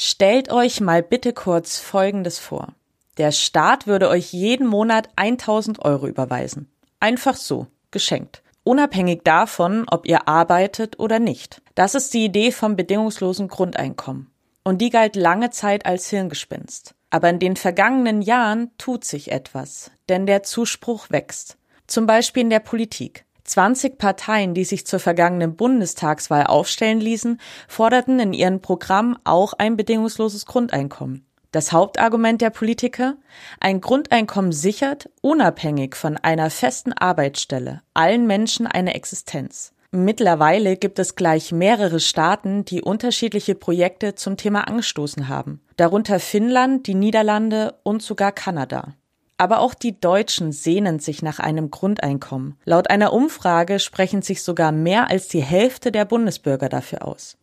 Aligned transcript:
Stellt 0.00 0.52
euch 0.52 0.80
mal 0.80 1.02
bitte 1.02 1.32
kurz 1.32 1.80
Folgendes 1.80 2.38
vor. 2.38 2.68
Der 3.16 3.32
Staat 3.32 3.88
würde 3.88 4.08
euch 4.08 4.32
jeden 4.32 4.68
Monat 4.68 5.08
1000 5.16 5.84
Euro 5.84 6.06
überweisen. 6.06 6.70
Einfach 7.00 7.34
so, 7.34 7.66
geschenkt. 7.90 8.44
Unabhängig 8.62 9.22
davon, 9.24 9.86
ob 9.90 10.06
ihr 10.06 10.28
arbeitet 10.28 11.00
oder 11.00 11.18
nicht. 11.18 11.62
Das 11.74 11.96
ist 11.96 12.14
die 12.14 12.24
Idee 12.24 12.52
vom 12.52 12.76
bedingungslosen 12.76 13.48
Grundeinkommen. 13.48 14.30
Und 14.62 14.78
die 14.78 14.90
galt 14.90 15.16
lange 15.16 15.50
Zeit 15.50 15.84
als 15.84 16.08
Hirngespinst. 16.10 16.94
Aber 17.10 17.28
in 17.28 17.40
den 17.40 17.56
vergangenen 17.56 18.22
Jahren 18.22 18.70
tut 18.78 19.04
sich 19.04 19.32
etwas, 19.32 19.90
denn 20.08 20.26
der 20.26 20.44
Zuspruch 20.44 21.10
wächst. 21.10 21.58
Zum 21.88 22.06
Beispiel 22.06 22.42
in 22.44 22.50
der 22.50 22.60
Politik. 22.60 23.24
20 23.48 23.98
Parteien, 23.98 24.54
die 24.54 24.64
sich 24.64 24.86
zur 24.86 25.00
vergangenen 25.00 25.56
Bundestagswahl 25.56 26.46
aufstellen 26.46 27.00
ließen, 27.00 27.40
forderten 27.66 28.20
in 28.20 28.32
ihren 28.32 28.60
Programmen 28.60 29.16
auch 29.24 29.52
ein 29.54 29.76
bedingungsloses 29.76 30.46
Grundeinkommen. 30.46 31.24
Das 31.50 31.72
Hauptargument 31.72 32.42
der 32.42 32.50
Politiker? 32.50 33.16
Ein 33.58 33.80
Grundeinkommen 33.80 34.52
sichert, 34.52 35.08
unabhängig 35.22 35.96
von 35.96 36.18
einer 36.18 36.50
festen 36.50 36.92
Arbeitsstelle, 36.92 37.80
allen 37.94 38.26
Menschen 38.26 38.66
eine 38.66 38.94
Existenz. 38.94 39.72
Mittlerweile 39.90 40.76
gibt 40.76 40.98
es 40.98 41.14
gleich 41.14 41.50
mehrere 41.50 42.00
Staaten, 42.00 42.66
die 42.66 42.82
unterschiedliche 42.82 43.54
Projekte 43.54 44.14
zum 44.14 44.36
Thema 44.36 44.68
angestoßen 44.68 45.28
haben, 45.28 45.62
darunter 45.78 46.20
Finnland, 46.20 46.86
die 46.86 46.94
Niederlande 46.94 47.76
und 47.82 48.02
sogar 48.02 48.32
Kanada. 48.32 48.92
Aber 49.38 49.60
auch 49.60 49.74
die 49.74 49.98
Deutschen 49.98 50.50
sehnen 50.50 50.98
sich 50.98 51.22
nach 51.22 51.38
einem 51.38 51.70
Grundeinkommen. 51.70 52.56
Laut 52.64 52.90
einer 52.90 53.12
Umfrage 53.12 53.78
sprechen 53.78 54.20
sich 54.20 54.42
sogar 54.42 54.72
mehr 54.72 55.10
als 55.10 55.28
die 55.28 55.42
Hälfte 55.42 55.92
der 55.92 56.04
Bundesbürger 56.04 56.68
dafür 56.68 57.06
aus. 57.06 57.38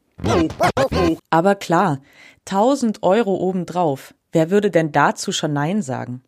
Aber 1.30 1.56
klar, 1.56 2.02
1000 2.48 3.02
Euro 3.02 3.36
obendrauf. 3.36 4.14
Wer 4.32 4.52
würde 4.52 4.70
denn 4.70 4.92
dazu 4.92 5.32
schon 5.32 5.54
Nein 5.54 5.82
sagen? 5.82 6.22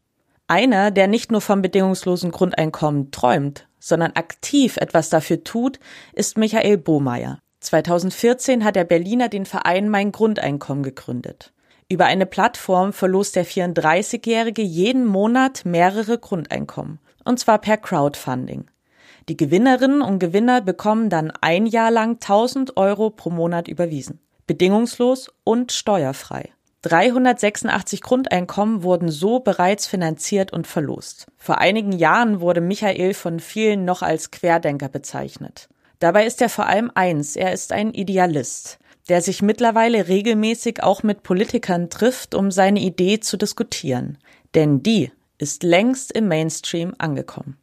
Einer, 0.47 0.91
der 0.91 1.07
nicht 1.07 1.31
nur 1.31 1.41
vom 1.41 1.61
bedingungslosen 1.61 2.31
Grundeinkommen 2.31 3.11
träumt, 3.11 3.67
sondern 3.79 4.13
aktiv 4.13 4.77
etwas 4.77 5.09
dafür 5.09 5.43
tut, 5.43 5.79
ist 6.13 6.37
Michael 6.37 6.77
Bohmeier. 6.77 7.39
2014 7.59 8.63
hat 8.63 8.77
der 8.77 8.85
Berliner 8.85 9.27
den 9.27 9.45
Verein 9.45 9.89
Mein 9.89 10.13
Grundeinkommen 10.13 10.83
gegründet. 10.83 11.51
Über 11.89 12.05
eine 12.05 12.25
Plattform 12.25 12.91
verlost 12.91 13.37
der 13.37 13.45
34-Jährige 13.45 14.61
jeden 14.61 15.05
Monat 15.05 15.63
mehrere 15.63 16.17
Grundeinkommen. 16.17 16.99
Und 17.23 17.39
zwar 17.39 17.59
per 17.59 17.77
Crowdfunding. 17.77 18.65
Die 19.29 19.37
Gewinnerinnen 19.37 20.01
und 20.01 20.19
Gewinner 20.19 20.61
bekommen 20.61 21.09
dann 21.09 21.31
ein 21.41 21.65
Jahr 21.65 21.91
lang 21.91 22.15
1000 22.15 22.75
Euro 22.75 23.09
pro 23.09 23.29
Monat 23.29 23.69
überwiesen. 23.69 24.19
Bedingungslos 24.47 25.31
und 25.45 25.71
steuerfrei. 25.71 26.49
386 26.81 28.01
Grundeinkommen 28.01 28.83
wurden 28.83 29.09
so 29.09 29.39
bereits 29.39 29.87
finanziert 29.87 30.53
und 30.53 30.67
verlost. 30.67 31.27
Vor 31.37 31.57
einigen 31.57 31.93
Jahren 31.93 32.41
wurde 32.41 32.61
Michael 32.61 33.13
von 33.13 33.39
vielen 33.39 33.85
noch 33.85 34.01
als 34.01 34.31
Querdenker 34.31 34.89
bezeichnet. 34.89 35.69
Dabei 35.99 36.25
ist 36.25 36.41
er 36.41 36.49
vor 36.49 36.67
allem 36.67 36.91
eins, 36.95 37.35
er 37.35 37.53
ist 37.53 37.71
ein 37.71 37.93
Idealist 37.93 38.77
der 39.09 39.21
sich 39.21 39.41
mittlerweile 39.41 40.07
regelmäßig 40.07 40.83
auch 40.83 41.03
mit 41.03 41.23
Politikern 41.23 41.89
trifft, 41.89 42.35
um 42.35 42.51
seine 42.51 42.79
Idee 42.79 43.19
zu 43.19 43.37
diskutieren. 43.37 44.17
Denn 44.55 44.83
die 44.83 45.11
ist 45.37 45.63
längst 45.63 46.11
im 46.11 46.27
Mainstream 46.27 46.93
angekommen. 46.97 47.57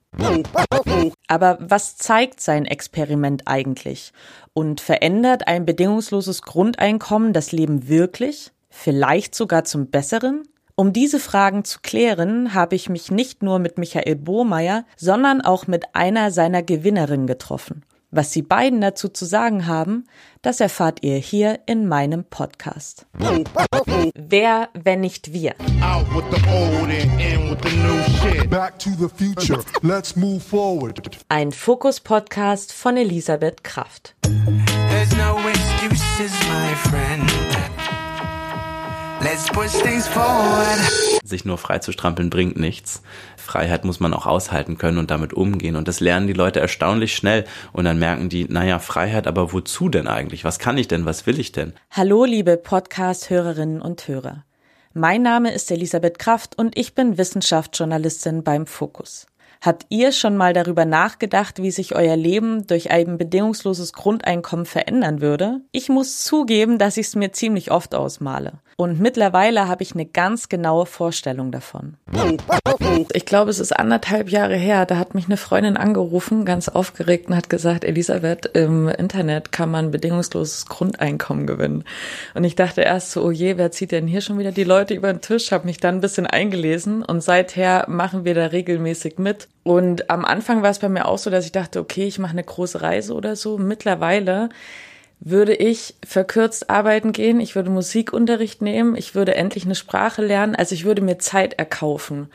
Aber 1.27 1.59
was 1.61 1.97
zeigt 1.97 2.41
sein 2.41 2.67
Experiment 2.67 3.43
eigentlich? 3.47 4.13
Und 4.53 4.81
verändert 4.81 5.49
ein 5.49 5.67
bedingungsloses 5.67 6.43
Grundeinkommen 6.43 7.33
das 7.33 7.53
Leben 7.53 7.89
wirklich? 7.89 8.53
Vielleicht 8.71 9.35
sogar 9.35 9.65
zum 9.65 9.89
Besseren? 9.89 10.45
Um 10.77 10.93
diese 10.93 11.21
Fragen 11.21 11.65
zu 11.65 11.79
klären, 11.83 12.55
habe 12.55 12.75
ich 12.75 12.89
mich 12.89 13.11
nicht 13.11 13.43
nur 13.43 13.61
mit 13.61 13.79
Michael 13.79 14.17
Bohmeier, 14.17 14.85
sondern 14.97 15.41
auch 15.41 15.67
mit 15.69 15.95
einer 15.95 16.33
seiner 16.33 16.63
Gewinnerinnen 16.63 17.29
getroffen. 17.29 17.85
Was 18.17 18.33
sie 18.33 18.43
beiden 18.43 18.81
dazu 18.81 19.09
zu 19.09 19.25
sagen 19.25 19.67
haben, 19.67 20.05
das 20.41 20.61
erfahrt 20.61 21.03
ihr 21.03 21.17
hier 21.17 21.59
in 21.67 21.89
meinem 21.89 22.23
Podcast. 22.23 23.07
Wer, 24.15 24.69
wenn 24.73 25.01
nicht 25.01 25.33
wir? 25.33 25.57
Ein 31.29 31.51
Fokus-Podcast 31.51 32.73
von 32.73 32.97
Elisabeth 32.97 33.65
Kraft. 33.65 34.15
Let's 39.25 39.47
push 39.49 39.73
things 39.83 40.07
forward. 40.07 40.79
Sich 41.25 41.47
nur 41.47 41.57
frei 41.57 41.79
zu 41.79 41.93
strampeln 41.93 42.29
bringt 42.29 42.59
nichts. 42.59 43.01
Freiheit 43.39 43.87
muss 43.87 43.99
man 43.99 44.13
auch 44.13 44.27
aushalten 44.27 44.77
können 44.77 44.99
und 44.99 45.11
damit 45.11 45.33
umgehen. 45.33 45.77
Und 45.77 45.89
das 45.89 46.01
lernen 46.01 46.27
die 46.27 46.35
Leute 46.35 46.61
erstaunlich 46.61 47.17
schnell. 47.17 47.47
Und 47.73 47.87
dann 47.87 47.99
merken 47.99 48.29
die, 48.29 48.45
naja, 48.45 48.79
Freiheit, 48.81 49.27
aber 49.27 49.55
wozu 49.55 49.89
denn 49.89 50.09
eigentlich? 50.09 50.45
Was 50.45 50.59
kann 50.59 50.77
ich 50.77 50.89
denn? 50.89 51.07
Was 51.07 51.27
will 51.27 51.41
ich 51.41 51.53
denn? 51.53 51.73
Hallo, 51.91 52.27
liebe 52.27 52.59
Podcast-Hörerinnen 52.59 53.81
und 53.81 54.07
Hörer. 54.07 54.45
Mein 54.93 55.23
Name 55.23 55.55
ist 55.55 55.71
Elisabeth 55.71 56.19
Kraft 56.19 56.59
und 56.59 56.77
ich 56.77 56.95
bin 56.95 57.17
Wissenschaftsjournalistin 57.17 58.45
beim 58.45 58.67
Fokus. 58.67 59.27
Habt 59.65 59.87
ihr 59.89 60.13
schon 60.13 60.37
mal 60.37 60.53
darüber 60.53 60.85
nachgedacht, 60.85 61.63
wie 61.63 61.71
sich 61.71 61.95
euer 61.95 62.17
Leben 62.17 62.67
durch 62.67 62.91
ein 62.91 63.17
bedingungsloses 63.17 63.95
Grundeinkommen 63.95 64.67
verändern 64.67 65.23
würde? 65.23 65.63
Ich 65.73 65.89
muss 65.89 66.23
zugeben, 66.23 66.77
dass 66.77 66.99
ich 66.99 67.07
es 67.07 67.17
mir 67.17 67.33
ziemlich 67.33 67.71
oft 67.71 67.95
ausmale. 67.95 68.61
Und 68.77 69.01
mittlerweile 69.01 69.69
habe 69.69 69.83
ich 69.83 69.95
eine 69.95 70.07
ganz 70.07 70.49
genaue 70.49 70.87
Vorstellung 70.87 71.53
davon. 71.53 71.97
Ich 73.13 73.27
glaube, 73.27 73.51
es 73.51 73.61
ist 73.61 73.73
anderthalb 73.73 74.31
Jahre 74.31 74.57
her, 74.57 74.87
da 74.87 74.97
hat 74.97 75.15
mich 75.15 75.27
eine 75.27 75.37
Freundin 75.37 75.77
angerufen, 75.77 76.45
ganz 76.45 76.69
aufgeregt 76.69 77.29
und 77.29 77.37
hat 77.37 77.49
gesagt, 77.51 77.85
Elisabeth, 77.85 78.47
im 78.47 78.89
Internet 78.89 79.53
kann 79.53 79.71
man 79.71 79.91
bedingungsloses 79.91 80.67
Grundeinkommen 80.67 81.47
gewinnen. 81.47 81.85
Und 82.35 82.45
ich 82.45 82.57
dachte 82.57 82.83
erst 82.83 83.13
so, 83.13 83.25
oh 83.25 83.31
je, 83.31 83.57
wer 83.57 83.71
zieht 83.71 83.93
denn 83.93 84.07
hier 84.07 84.21
schon 84.21 84.39
wieder 84.39 84.53
die 84.53 84.65
Leute 84.65 84.95
über 84.95 85.13
den 85.13 85.21
Tisch? 85.21 85.53
Habe 85.53 85.67
mich 85.67 85.79
dann 85.79 85.97
ein 85.97 86.01
bisschen 86.01 86.27
eingelesen 86.27 87.03
und 87.03 87.23
seither 87.23 87.87
machen 87.89 88.25
wir 88.25 88.35
da 88.35 88.47
regelmäßig 88.47 89.19
mit. 89.19 89.49
Und 89.63 90.11
am 90.11 90.25
Anfang 90.25 90.63
war 90.63 90.71
es 90.71 90.79
bei 90.79 90.89
mir 90.89 91.07
auch 91.07 91.19
so, 91.19 91.31
dass 91.31 91.47
ich 91.47 91.53
dachte, 91.53 91.81
okay, 91.81 92.05
ich 92.05 92.19
mache 92.19 92.33
eine 92.33 92.45
große 92.45 92.83
Reise 92.83 93.15
oder 93.15 93.37
so. 93.37 93.57
Mittlerweile 93.57 94.51
würde 95.25 95.55
ich 95.55 95.95
verkürzt 96.05 96.69
arbeiten 96.71 97.13
gehen, 97.13 97.41
ich 97.41 97.57
würde 97.57 97.71
Musikunterricht 97.71 98.61
nehmen, 98.63 98.95
ich 98.95 99.15
würde 99.15 99.35
endlich 99.35 99.65
eine 99.65 99.75
Sprache 99.75 100.23
lernen, 100.23 100.55
also 100.55 100.75
ich 100.75 100.85
würde 100.85 101.03
mir 101.03 101.19
Zeit 101.19 101.55
erkaufen 101.55 102.29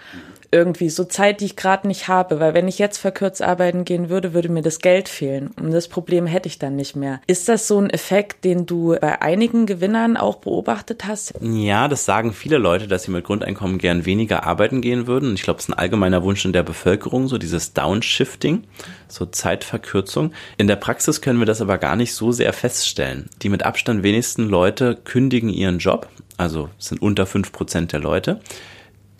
irgendwie 0.51 0.89
so 0.89 1.03
Zeit, 1.03 1.41
die 1.41 1.45
ich 1.45 1.55
gerade 1.55 1.87
nicht 1.87 2.07
habe, 2.07 2.39
weil 2.39 2.53
wenn 2.53 2.67
ich 2.67 2.79
jetzt 2.79 2.97
verkürzt 2.97 3.41
arbeiten 3.41 3.85
gehen 3.85 4.09
würde, 4.09 4.33
würde 4.33 4.49
mir 4.49 4.61
das 4.61 4.79
Geld 4.79 5.09
fehlen 5.09 5.51
und 5.61 5.71
das 5.71 5.87
Problem 5.87 6.25
hätte 6.25 6.47
ich 6.47 6.59
dann 6.59 6.75
nicht 6.75 6.95
mehr. 6.95 7.21
Ist 7.27 7.49
das 7.49 7.67
so 7.67 7.79
ein 7.79 7.89
Effekt, 7.89 8.43
den 8.45 8.65
du 8.65 8.95
bei 8.99 9.21
einigen 9.21 9.65
Gewinnern 9.65 10.17
auch 10.17 10.37
beobachtet 10.37 11.05
hast? 11.05 11.33
Ja, 11.41 11.87
das 11.87 12.05
sagen 12.05 12.33
viele 12.33 12.57
Leute, 12.57 12.87
dass 12.87 13.03
sie 13.03 13.11
mit 13.11 13.25
Grundeinkommen 13.25 13.77
gern 13.77 14.05
weniger 14.05 14.45
arbeiten 14.45 14.81
gehen 14.81 15.07
würden. 15.07 15.35
Ich 15.35 15.43
glaube, 15.43 15.59
es 15.59 15.65
ist 15.65 15.69
ein 15.69 15.77
allgemeiner 15.77 16.23
Wunsch 16.23 16.43
in 16.45 16.53
der 16.53 16.63
Bevölkerung, 16.63 17.27
so 17.27 17.37
dieses 17.37 17.73
Downshifting, 17.73 18.63
so 19.07 19.25
Zeitverkürzung. 19.25 20.31
In 20.57 20.67
der 20.67 20.77
Praxis 20.77 21.21
können 21.21 21.39
wir 21.39 21.45
das 21.45 21.61
aber 21.61 21.77
gar 21.77 21.95
nicht 21.95 22.13
so 22.13 22.31
sehr 22.31 22.53
feststellen. 22.53 23.29
Die 23.41 23.49
mit 23.49 23.63
Abstand 23.63 24.03
wenigsten 24.03 24.47
Leute 24.49 24.95
kündigen 24.95 25.49
ihren 25.49 25.79
Job, 25.79 26.07
also 26.37 26.69
sind 26.77 27.01
unter 27.01 27.25
fünf 27.25 27.51
Prozent 27.51 27.93
der 27.93 27.99
Leute. 27.99 28.39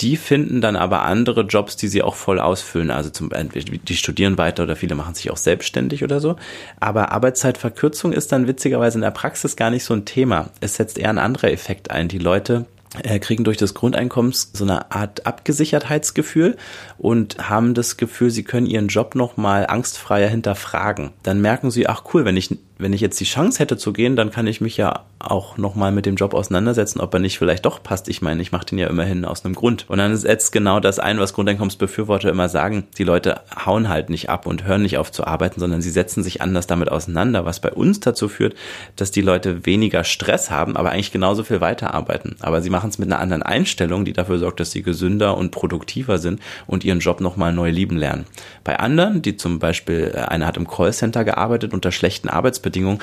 Die 0.01 0.15
finden 0.17 0.61
dann 0.61 0.75
aber 0.75 1.03
andere 1.03 1.41
Jobs, 1.41 1.75
die 1.75 1.87
sie 1.87 2.01
auch 2.01 2.15
voll 2.15 2.39
ausfüllen. 2.39 2.91
Also 2.91 3.09
zum 3.09 3.29
die 3.29 3.95
studieren 3.95 4.37
weiter 4.37 4.63
oder 4.63 4.75
viele 4.75 4.95
machen 4.95 5.13
sich 5.13 5.29
auch 5.31 5.37
selbstständig 5.37 6.03
oder 6.03 6.19
so. 6.19 6.37
Aber 6.79 7.11
Arbeitszeitverkürzung 7.11 8.13
ist 8.13 8.31
dann 8.31 8.47
witzigerweise 8.47 8.97
in 8.97 9.01
der 9.01 9.11
Praxis 9.11 9.55
gar 9.55 9.69
nicht 9.69 9.83
so 9.83 9.93
ein 9.93 10.05
Thema. 10.05 10.49
Es 10.61 10.75
setzt 10.75 10.97
eher 10.97 11.09
ein 11.09 11.17
anderer 11.17 11.51
Effekt 11.51 11.91
ein. 11.91 12.07
Die 12.07 12.17
Leute 12.17 12.65
äh, 13.03 13.19
kriegen 13.19 13.43
durch 13.43 13.57
das 13.57 13.73
Grundeinkommen 13.73 14.31
so 14.31 14.63
eine 14.63 14.91
Art 14.91 15.25
Abgesichertheitsgefühl 15.25 16.57
und 16.97 17.49
haben 17.49 17.73
das 17.73 17.97
Gefühl, 17.97 18.31
sie 18.31 18.43
können 18.43 18.65
ihren 18.65 18.87
Job 18.87 19.15
nochmal 19.15 19.67
angstfreier 19.67 20.29
hinterfragen. 20.29 21.11
Dann 21.23 21.41
merken 21.41 21.71
sie, 21.71 21.87
ach 21.87 22.03
cool, 22.13 22.25
wenn 22.25 22.37
ich 22.37 22.57
wenn 22.79 22.93
ich 22.93 23.01
jetzt 23.01 23.19
die 23.19 23.25
Chance 23.25 23.59
hätte 23.59 23.77
zu 23.77 23.91
gehen, 23.91 24.15
dann 24.15 24.31
kann 24.31 24.47
ich 24.47 24.61
mich 24.61 24.77
ja 24.77 25.03
auch 25.19 25.57
nochmal 25.57 25.91
mit 25.91 26.05
dem 26.05 26.15
Job 26.15 26.33
auseinandersetzen, 26.33 27.01
ob 27.01 27.13
er 27.13 27.19
nicht 27.19 27.37
vielleicht 27.37 27.65
doch 27.65 27.83
passt. 27.83 28.07
Ich 28.07 28.21
meine, 28.21 28.41
ich 28.41 28.53
mache 28.53 28.65
den 28.65 28.77
ja 28.77 28.87
immerhin 28.87 29.25
aus 29.25 29.43
einem 29.43 29.53
Grund. 29.53 29.85
Und 29.89 29.97
dann 29.97 30.15
setzt 30.15 30.53
genau 30.53 30.79
das 30.79 30.97
ein, 30.97 31.19
was 31.19 31.33
Grundeinkommensbefürworter 31.33 32.29
immer 32.29 32.47
sagen. 32.47 32.87
Die 32.97 33.03
Leute 33.03 33.41
hauen 33.65 33.89
halt 33.89 34.09
nicht 34.09 34.29
ab 34.29 34.45
und 34.45 34.63
hören 34.63 34.81
nicht 34.81 34.97
auf 34.97 35.11
zu 35.11 35.27
arbeiten, 35.27 35.59
sondern 35.59 35.81
sie 35.81 35.89
setzen 35.89 36.23
sich 36.23 36.41
anders 36.41 36.67
damit 36.67 36.89
auseinander, 36.89 37.43
was 37.43 37.59
bei 37.59 37.71
uns 37.71 37.99
dazu 37.99 38.29
führt, 38.29 38.55
dass 38.95 39.11
die 39.11 39.21
Leute 39.21 39.65
weniger 39.65 40.05
Stress 40.05 40.49
haben, 40.49 40.77
aber 40.77 40.91
eigentlich 40.91 41.11
genauso 41.11 41.43
viel 41.43 41.59
weiterarbeiten. 41.59 42.37
Aber 42.39 42.61
sie 42.61 42.69
machen 42.69 42.89
es 42.89 42.97
mit 42.97 43.11
einer 43.11 43.19
anderen 43.19 43.43
Einstellung, 43.43 44.05
die 44.05 44.13
dafür 44.13 44.39
sorgt, 44.39 44.61
dass 44.61 44.71
sie 44.71 44.83
gesünder 44.83 45.37
und 45.37 45.51
produktiver 45.51 46.17
sind 46.17 46.39
und 46.65 46.85
ihren 46.85 46.99
Job 46.99 47.19
nochmal 47.19 47.51
neu 47.51 47.71
lieben 47.71 47.97
lernen. 47.97 48.25
Bei 48.63 48.79
anderen, 48.79 49.21
die 49.21 49.35
zum 49.35 49.59
Beispiel, 49.59 50.13
äh, 50.15 50.19
einer 50.19 50.47
hat 50.47 50.55
im 50.55 50.67
Callcenter 50.67 51.25
gearbeitet 51.25 51.73
unter 51.73 51.91
schlechten 51.91 52.29
Arbeitsbedingungen, 52.29 52.68
Arbeitsbedingungen 52.69 52.99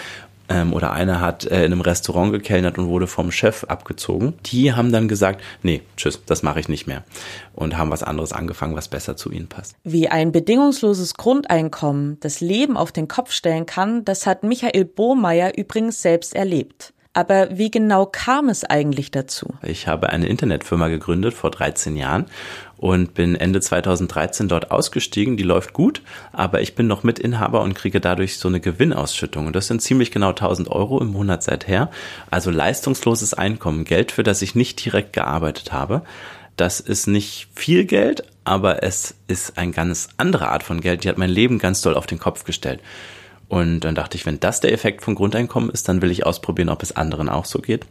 ähm, 0.48 0.72
oder 0.72 0.92
einer 0.92 1.20
hat 1.20 1.44
äh, 1.44 1.64
in 1.64 1.72
einem 1.72 1.80
Restaurant 1.80 2.32
gekellnert 2.32 2.78
und 2.78 2.86
wurde 2.86 3.08
vom 3.08 3.32
Chef 3.32 3.64
abgezogen. 3.64 4.34
Die 4.46 4.72
haben 4.72 4.92
dann 4.92 5.08
gesagt, 5.08 5.42
nee, 5.62 5.82
tschüss, 5.96 6.20
das 6.24 6.42
mache 6.44 6.60
ich 6.60 6.68
nicht 6.68 6.86
mehr 6.86 7.02
und 7.54 7.76
haben 7.76 7.90
was 7.90 8.04
anderes 8.04 8.32
angefangen, 8.32 8.76
was 8.76 8.88
besser 8.88 9.16
zu 9.16 9.32
ihnen 9.32 9.48
passt. 9.48 9.74
Wie 9.82 10.08
ein 10.08 10.30
bedingungsloses 10.30 11.14
Grundeinkommen 11.14 12.18
das 12.20 12.40
Leben 12.40 12.76
auf 12.76 12.92
den 12.92 13.08
Kopf 13.08 13.32
stellen 13.32 13.66
kann, 13.66 14.04
das 14.04 14.26
hat 14.26 14.44
Michael 14.44 14.84
Bohmeier 14.84 15.56
übrigens 15.56 16.00
selbst 16.00 16.34
erlebt. 16.34 16.92
Aber 17.16 17.56
wie 17.56 17.70
genau 17.70 18.04
kam 18.04 18.50
es 18.50 18.62
eigentlich 18.62 19.10
dazu? 19.10 19.54
Ich 19.62 19.88
habe 19.88 20.10
eine 20.10 20.26
Internetfirma 20.26 20.88
gegründet 20.88 21.32
vor 21.32 21.50
13 21.50 21.96
Jahren 21.96 22.26
und 22.76 23.14
bin 23.14 23.34
Ende 23.34 23.62
2013 23.62 24.48
dort 24.48 24.70
ausgestiegen. 24.70 25.38
Die 25.38 25.42
läuft 25.42 25.72
gut, 25.72 26.02
aber 26.34 26.60
ich 26.60 26.74
bin 26.74 26.86
noch 26.86 27.04
Mitinhaber 27.04 27.62
und 27.62 27.72
kriege 27.72 28.02
dadurch 28.02 28.36
so 28.36 28.48
eine 28.48 28.60
Gewinnausschüttung. 28.60 29.46
Und 29.46 29.56
das 29.56 29.66
sind 29.66 29.80
ziemlich 29.80 30.10
genau 30.10 30.28
1000 30.28 30.70
Euro 30.70 31.00
im 31.00 31.08
Monat 31.08 31.42
seither. 31.42 31.90
Also 32.30 32.50
leistungsloses 32.50 33.32
Einkommen, 33.32 33.84
Geld, 33.84 34.12
für 34.12 34.22
das 34.22 34.42
ich 34.42 34.54
nicht 34.54 34.84
direkt 34.84 35.14
gearbeitet 35.14 35.72
habe. 35.72 36.02
Das 36.58 36.80
ist 36.80 37.06
nicht 37.06 37.48
viel 37.54 37.86
Geld, 37.86 38.24
aber 38.44 38.82
es 38.82 39.14
ist 39.26 39.56
eine 39.56 39.72
ganz 39.72 40.10
andere 40.18 40.48
Art 40.48 40.62
von 40.62 40.82
Geld. 40.82 41.04
Die 41.04 41.08
hat 41.08 41.16
mein 41.16 41.30
Leben 41.30 41.58
ganz 41.58 41.80
doll 41.80 41.94
auf 41.94 42.04
den 42.04 42.18
Kopf 42.18 42.44
gestellt. 42.44 42.80
Und 43.48 43.80
dann 43.80 43.94
dachte 43.94 44.16
ich, 44.16 44.26
wenn 44.26 44.40
das 44.40 44.60
der 44.60 44.72
Effekt 44.72 45.02
von 45.02 45.14
Grundeinkommen 45.14 45.70
ist, 45.70 45.88
dann 45.88 46.02
will 46.02 46.10
ich 46.10 46.26
ausprobieren, 46.26 46.68
ob 46.68 46.82
es 46.82 46.96
anderen 46.96 47.28
auch 47.28 47.44
so 47.44 47.60
geht. 47.60 47.86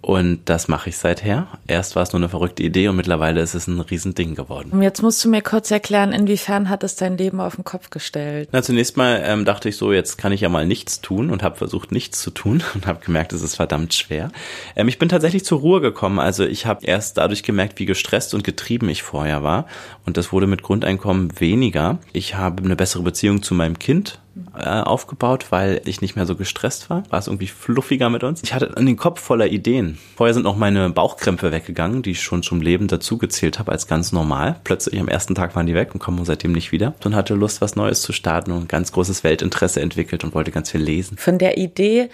Und 0.00 0.42
das 0.44 0.68
mache 0.68 0.90
ich 0.90 0.96
seither. 0.96 1.48
Erst 1.66 1.96
war 1.96 2.04
es 2.04 2.12
nur 2.12 2.20
eine 2.20 2.28
verrückte 2.28 2.62
Idee 2.62 2.88
und 2.88 2.96
mittlerweile 2.96 3.40
ist 3.40 3.54
es 3.54 3.66
ein 3.66 3.80
Riesending 3.80 4.36
geworden. 4.36 4.70
Und 4.70 4.82
jetzt 4.82 5.02
musst 5.02 5.24
du 5.24 5.28
mir 5.28 5.42
kurz 5.42 5.70
erklären, 5.72 6.12
inwiefern 6.12 6.68
hat 6.68 6.84
es 6.84 6.94
dein 6.94 7.18
Leben 7.18 7.40
auf 7.40 7.56
den 7.56 7.64
Kopf 7.64 7.90
gestellt? 7.90 8.48
Na, 8.52 8.62
zunächst 8.62 8.96
mal 8.96 9.20
ähm, 9.24 9.44
dachte 9.44 9.68
ich 9.68 9.76
so, 9.76 9.92
jetzt 9.92 10.16
kann 10.16 10.30
ich 10.30 10.40
ja 10.40 10.48
mal 10.48 10.66
nichts 10.66 11.00
tun 11.00 11.30
und 11.30 11.42
habe 11.42 11.56
versucht, 11.56 11.90
nichts 11.90 12.22
zu 12.22 12.30
tun 12.30 12.62
und 12.74 12.86
habe 12.86 13.04
gemerkt, 13.04 13.32
es 13.32 13.42
ist 13.42 13.56
verdammt 13.56 13.92
schwer. 13.92 14.30
Ähm, 14.76 14.86
ich 14.86 14.98
bin 14.98 15.08
tatsächlich 15.08 15.44
zur 15.44 15.58
Ruhe 15.60 15.80
gekommen. 15.80 16.20
Also 16.20 16.44
ich 16.44 16.64
habe 16.64 16.86
erst 16.86 17.18
dadurch 17.18 17.42
gemerkt, 17.42 17.80
wie 17.80 17.86
gestresst 17.86 18.34
und 18.34 18.44
getrieben 18.44 18.88
ich 18.88 19.02
vorher 19.02 19.42
war. 19.42 19.66
Und 20.06 20.16
das 20.16 20.32
wurde 20.32 20.46
mit 20.46 20.62
Grundeinkommen 20.62 21.40
weniger. 21.40 21.98
Ich 22.12 22.36
habe 22.36 22.62
eine 22.62 22.76
bessere 22.76 23.02
Beziehung 23.02 23.42
zu 23.42 23.54
meinem 23.54 23.80
Kind 23.80 24.20
äh, 24.58 24.82
aufgebaut, 24.82 25.46
weil 25.50 25.80
ich 25.84 26.00
nicht 26.00 26.16
mehr 26.16 26.26
so 26.26 26.34
gestresst 26.34 26.90
war. 26.90 27.02
War 27.10 27.18
es 27.18 27.26
irgendwie 27.26 27.46
fluffiger 27.46 28.10
mit 28.10 28.24
uns. 28.24 28.42
Ich 28.42 28.54
hatte 28.54 28.68
den 28.68 28.96
Kopf 28.96 29.20
voller 29.20 29.46
Ideen. 29.46 29.98
Vorher 30.16 30.34
sind 30.34 30.42
noch 30.42 30.56
meine 30.56 30.90
Bauchkrämpfe 30.90 31.52
weggegangen, 31.52 32.02
die 32.02 32.12
ich 32.12 32.22
schon 32.22 32.42
zum 32.42 32.60
Leben 32.60 32.88
dazugezählt 32.88 33.58
habe 33.58 33.72
als 33.72 33.86
ganz 33.86 34.12
normal. 34.12 34.60
Plötzlich 34.64 35.00
am 35.00 35.08
ersten 35.08 35.34
Tag 35.34 35.56
waren 35.56 35.66
die 35.66 35.74
weg 35.74 35.90
und 35.94 36.00
kommen 36.00 36.24
seitdem 36.24 36.52
nicht 36.52 36.72
wieder. 36.72 36.94
Und 37.04 37.14
hatte 37.14 37.34
Lust, 37.34 37.60
was 37.60 37.76
Neues 37.76 38.02
zu 38.02 38.12
starten 38.12 38.52
und 38.52 38.68
ganz 38.68 38.92
großes 38.92 39.24
Weltinteresse 39.24 39.80
entwickelt 39.80 40.24
und 40.24 40.34
wollte 40.34 40.50
ganz 40.50 40.70
viel 40.70 40.80
lesen. 40.80 41.16
Von 41.18 41.38
der 41.38 41.58
Idee 41.58 42.08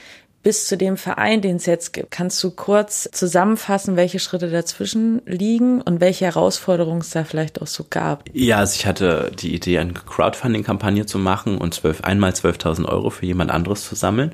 bis 0.45 0.69
zu 0.69 0.77
dem 0.77 0.97
Verein, 0.97 1.41
den 1.41 1.57
es 1.57 1.67
jetzt 1.67 1.93
gibt. 1.93 2.13
Kannst 2.13 2.43
du 2.45 2.53
kurz 2.53 3.09
zusammenfassen, 3.11 3.97
welche 3.97 4.21
Schritte 4.21 4.51
dazwischen 4.51 5.23
liegen 5.27 5.81
und 5.81 6.01
welche 6.01 6.27
Herausforderungen 6.27 7.01
es 7.01 7.11
da 7.11 7.25
vielleicht 7.25 7.61
auch 7.61 7.67
so 7.67 7.85
gab? 7.89 8.25
Ja, 8.33 8.59
also 8.59 8.77
ich 8.77 8.87
hatte 8.87 9.33
die 9.37 9.55
Idee, 9.55 9.79
eine 9.79 9.95
Crowdfunding-Kampagne 9.95 11.07
zu 11.07 11.19
machen 11.19 11.59
und 11.59 11.75
zwölf, 11.75 12.03
einmal 12.03 12.31
12.000 12.31 12.85
Euro 12.85 13.11
für 13.11 13.27
jemand 13.27 13.51
anderes 13.51 13.85
zu 13.85 13.97
sammeln. 13.97 14.33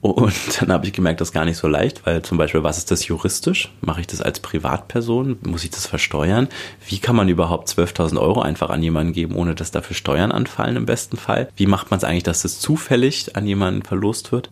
Und 0.00 0.32
dann 0.60 0.70
habe 0.70 0.86
ich 0.86 0.92
gemerkt, 0.92 1.20
das 1.20 1.28
ist 1.28 1.34
gar 1.34 1.44
nicht 1.44 1.56
so 1.56 1.66
leicht, 1.66 2.06
weil 2.06 2.22
zum 2.22 2.38
Beispiel, 2.38 2.62
was 2.62 2.78
ist 2.78 2.90
das 2.90 3.06
juristisch? 3.08 3.72
Mache 3.80 4.02
ich 4.02 4.06
das 4.06 4.20
als 4.20 4.40
Privatperson? 4.40 5.38
Muss 5.42 5.64
ich 5.64 5.70
das 5.70 5.86
versteuern? 5.86 6.48
Wie 6.86 6.98
kann 6.98 7.16
man 7.16 7.28
überhaupt 7.28 7.68
12.000 7.68 8.20
Euro 8.20 8.42
einfach 8.42 8.70
an 8.70 8.82
jemanden 8.82 9.12
geben, 9.14 9.34
ohne 9.34 9.54
dass 9.54 9.70
dafür 9.70 9.96
Steuern 9.96 10.30
anfallen 10.30 10.76
im 10.76 10.86
besten 10.86 11.16
Fall? 11.16 11.48
Wie 11.56 11.66
macht 11.66 11.90
man 11.90 11.98
es 11.98 12.04
eigentlich, 12.04 12.22
dass 12.22 12.42
das 12.42 12.60
zufällig 12.60 13.34
an 13.34 13.46
jemanden 13.46 13.82
verlost 13.82 14.30
wird? 14.30 14.50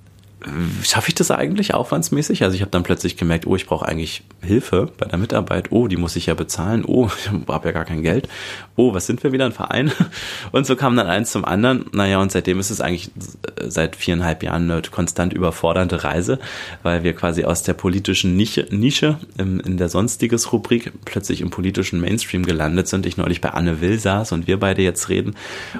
Schaffe 0.82 1.08
ich 1.08 1.14
das 1.14 1.30
eigentlich 1.30 1.72
aufwandsmäßig? 1.72 2.42
Also 2.44 2.54
ich 2.54 2.60
habe 2.60 2.70
dann 2.70 2.82
plötzlich 2.82 3.16
gemerkt, 3.16 3.46
oh, 3.46 3.56
ich 3.56 3.66
brauche 3.66 3.86
eigentlich 3.86 4.22
Hilfe 4.42 4.92
bei 4.98 5.06
der 5.06 5.18
Mitarbeit. 5.18 5.72
Oh, 5.72 5.88
die 5.88 5.96
muss 5.96 6.14
ich 6.14 6.26
ja 6.26 6.34
bezahlen. 6.34 6.84
Oh, 6.86 7.08
ich 7.18 7.30
habe 7.48 7.68
ja 7.68 7.72
gar 7.72 7.86
kein 7.86 8.02
Geld. 8.02 8.28
Oh, 8.76 8.92
was 8.92 9.06
sind 9.06 9.22
wir 9.24 9.32
wieder 9.32 9.46
ein 9.46 9.52
Verein? 9.52 9.90
Und 10.52 10.66
so 10.66 10.76
kam 10.76 10.94
dann 10.94 11.06
eins 11.06 11.32
zum 11.32 11.44
anderen. 11.44 11.86
Naja, 11.92 12.20
und 12.20 12.30
seitdem 12.30 12.60
ist 12.60 12.70
es 12.70 12.80
eigentlich 12.80 13.10
seit 13.62 13.96
viereinhalb 13.96 14.42
Jahren 14.42 14.70
eine 14.70 14.82
konstant 14.82 15.32
überfordernde 15.32 16.04
Reise, 16.04 16.38
weil 16.82 17.02
wir 17.02 17.14
quasi 17.14 17.44
aus 17.44 17.62
der 17.62 17.74
politischen 17.74 18.36
Nische, 18.36 18.66
Nische 18.70 19.18
in 19.38 19.76
der 19.76 19.88
sonstiges 19.88 20.52
Rubrik 20.52 20.92
plötzlich 21.04 21.40
im 21.40 21.50
politischen 21.50 22.00
Mainstream 22.00 22.44
gelandet 22.44 22.88
sind. 22.88 23.06
Ich 23.06 23.16
neulich 23.16 23.40
bei 23.40 23.50
Anne 23.50 23.80
Will 23.80 23.98
saß 23.98 24.32
und 24.32 24.46
wir 24.46 24.58
beide 24.58 24.82
jetzt 24.82 25.08
reden 25.08 25.34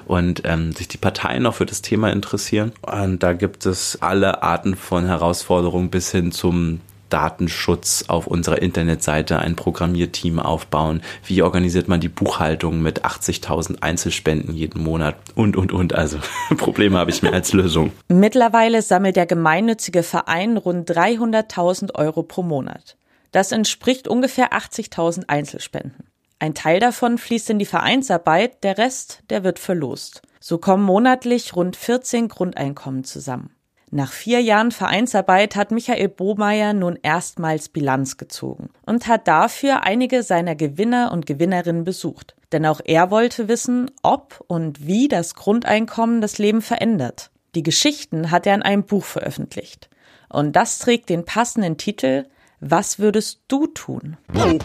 und 0.06 0.42
ähm, 0.44 0.72
sich 0.72 0.88
die 0.88 0.98
Parteien 0.98 1.42
noch 1.42 1.54
für 1.54 1.66
das 1.66 1.82
Thema 1.82 2.10
interessieren. 2.10 2.72
Und 2.82 3.22
da 3.22 3.32
gibt 3.32 3.66
es 3.66 3.98
alle 4.00 4.42
Arten 4.46 4.76
von 4.76 5.06
Herausforderungen 5.06 5.90
bis 5.90 6.10
hin 6.12 6.30
zum 6.30 6.80
Datenschutz 7.10 8.04
auf 8.08 8.26
unserer 8.26 8.62
Internetseite 8.62 9.38
ein 9.38 9.56
Programmierteam 9.56 10.38
aufbauen? 10.38 11.02
Wie 11.24 11.42
organisiert 11.42 11.88
man 11.88 12.00
die 12.00 12.08
Buchhaltung 12.08 12.80
mit 12.82 13.04
80.000 13.04 13.82
Einzelspenden 13.82 14.54
jeden 14.54 14.82
Monat? 14.82 15.16
Und, 15.34 15.56
und, 15.56 15.72
und. 15.72 15.94
Also 15.94 16.18
Probleme 16.56 16.98
habe 16.98 17.10
ich 17.10 17.22
mir 17.22 17.32
als 17.32 17.52
Lösung. 17.52 17.92
Mittlerweile 18.08 18.82
sammelt 18.82 19.16
der 19.16 19.26
gemeinnützige 19.26 20.02
Verein 20.02 20.56
rund 20.56 20.90
300.000 20.90 21.94
Euro 21.94 22.22
pro 22.22 22.42
Monat. 22.42 22.96
Das 23.32 23.52
entspricht 23.52 24.08
ungefähr 24.08 24.52
80.000 24.52 25.24
Einzelspenden. 25.28 26.06
Ein 26.38 26.54
Teil 26.54 26.80
davon 26.80 27.18
fließt 27.18 27.50
in 27.50 27.58
die 27.58 27.64
Vereinsarbeit, 27.64 28.62
der 28.62 28.78
Rest, 28.78 29.22
der 29.30 29.42
wird 29.42 29.58
verlost. 29.58 30.22
So 30.38 30.58
kommen 30.58 30.84
monatlich 30.84 31.56
rund 31.56 31.76
14 31.76 32.28
Grundeinkommen 32.28 33.04
zusammen. 33.04 33.55
Nach 33.92 34.12
vier 34.12 34.40
Jahren 34.40 34.72
Vereinsarbeit 34.72 35.54
hat 35.54 35.70
Michael 35.70 36.08
Bohmeier 36.08 36.72
nun 36.72 36.98
erstmals 37.02 37.68
Bilanz 37.68 38.16
gezogen 38.16 38.70
und 38.84 39.06
hat 39.06 39.28
dafür 39.28 39.84
einige 39.84 40.24
seiner 40.24 40.56
Gewinner 40.56 41.12
und 41.12 41.24
Gewinnerinnen 41.24 41.84
besucht. 41.84 42.34
Denn 42.50 42.66
auch 42.66 42.80
er 42.84 43.10
wollte 43.12 43.46
wissen, 43.48 43.90
ob 44.02 44.44
und 44.48 44.86
wie 44.86 45.06
das 45.06 45.34
Grundeinkommen 45.34 46.20
das 46.20 46.38
Leben 46.38 46.62
verändert. 46.62 47.30
Die 47.54 47.62
Geschichten 47.62 48.32
hat 48.32 48.46
er 48.46 48.56
in 48.56 48.62
einem 48.62 48.84
Buch 48.84 49.04
veröffentlicht. 49.04 49.88
Und 50.28 50.56
das 50.56 50.80
trägt 50.80 51.08
den 51.08 51.24
passenden 51.24 51.78
Titel 51.78 52.26
Was 52.58 52.98
würdest 52.98 53.40
du 53.48 53.66
tun? 53.68 54.16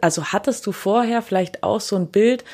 Also 0.00 0.26
hattest 0.26 0.66
du 0.66 0.72
vorher 0.72 1.20
vielleicht 1.20 1.62
auch 1.62 1.80
so 1.80 1.96
ein 1.96 2.08
Bild, 2.08 2.44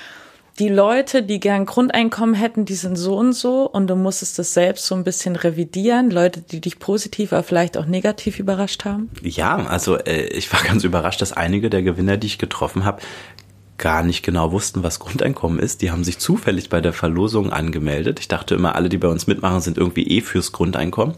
die 0.59 0.69
Leute, 0.69 1.23
die 1.23 1.41
gern 1.41 1.67
Grundeinkommen 1.67 2.35
hätten, 2.35 2.65
die 2.65 2.75
sind 2.75 2.97
so 2.97 3.17
und 3.17 3.33
so 3.33 3.69
und 3.71 3.89
du 3.89 3.97
musstest 3.97 4.39
das 4.39 4.55
selbst 4.55 4.87
so 4.87 4.95
ein 4.95 5.05
bisschen 5.05 5.37
revidieren. 5.37 6.11
Leute, 6.11 6.41
die 6.41 6.61
dich 6.61 6.79
positiv, 6.79 7.33
aber 7.33 7.43
vielleicht 7.43 7.79
auch 7.79 7.87
negativ 7.87 8.39
überrascht 8.39 8.85
haben? 8.85 9.11
Ja, 9.23 9.57
also 9.57 9.97
äh, 9.97 10.27
ich 10.27 10.53
war 10.53 10.63
ganz 10.63 10.85
überrascht, 10.85 11.23
dass 11.23 11.33
einige 11.33 11.71
der 11.71 11.83
Gewinner, 11.83 12.17
die 12.17 12.27
ich 12.27 12.39
getroffen 12.39 12.85
habe, 12.85 13.01
gar 13.81 14.03
nicht 14.03 14.23
genau 14.23 14.53
wussten, 14.53 14.83
was 14.83 14.99
Grundeinkommen 14.99 15.59
ist. 15.59 15.81
Die 15.81 15.91
haben 15.91 16.05
sich 16.05 16.19
zufällig 16.19 16.69
bei 16.69 16.83
der 16.83 16.93
Verlosung 16.93 17.51
angemeldet. 17.51 18.21
Ich 18.21 18.29
dachte 18.29 18.55
immer, 18.55 18.75
alle, 18.75 18.91
die 18.91 18.99
bei 18.99 19.09
uns 19.09 19.27
mitmachen, 19.27 19.63
sind 19.63 19.79
irgendwie 19.79 20.07
eh 20.07 20.21
fürs 20.21 20.53
Grundeinkommen. 20.53 21.15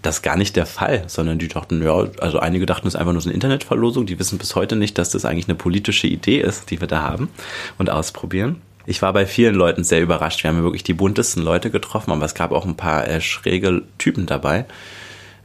Das 0.00 0.16
ist 0.16 0.22
gar 0.22 0.38
nicht 0.38 0.56
der 0.56 0.64
Fall, 0.64 1.04
sondern 1.08 1.38
die 1.38 1.48
dachten, 1.48 1.82
ja, 1.82 2.06
also 2.20 2.38
einige 2.38 2.64
dachten, 2.64 2.88
es 2.88 2.94
ist 2.94 3.00
einfach 3.00 3.12
nur 3.12 3.20
so 3.20 3.28
eine 3.28 3.34
Internetverlosung. 3.34 4.06
Die 4.06 4.18
wissen 4.18 4.38
bis 4.38 4.54
heute 4.56 4.76
nicht, 4.76 4.96
dass 4.96 5.10
das 5.10 5.26
eigentlich 5.26 5.46
eine 5.46 5.56
politische 5.56 6.06
Idee 6.06 6.40
ist, 6.40 6.70
die 6.70 6.80
wir 6.80 6.88
da 6.88 7.02
haben 7.02 7.28
und 7.76 7.90
ausprobieren. 7.90 8.62
Ich 8.86 9.02
war 9.02 9.12
bei 9.12 9.26
vielen 9.26 9.56
Leuten 9.56 9.82
sehr 9.82 10.00
überrascht. 10.00 10.44
Wir 10.44 10.50
haben 10.50 10.62
wirklich 10.62 10.84
die 10.84 10.94
buntesten 10.94 11.42
Leute 11.42 11.70
getroffen, 11.70 12.12
aber 12.12 12.24
es 12.24 12.34
gab 12.34 12.52
auch 12.52 12.64
ein 12.64 12.76
paar 12.76 13.06
äh, 13.08 13.20
schräge 13.20 13.82
Typen 13.98 14.26
dabei. 14.26 14.64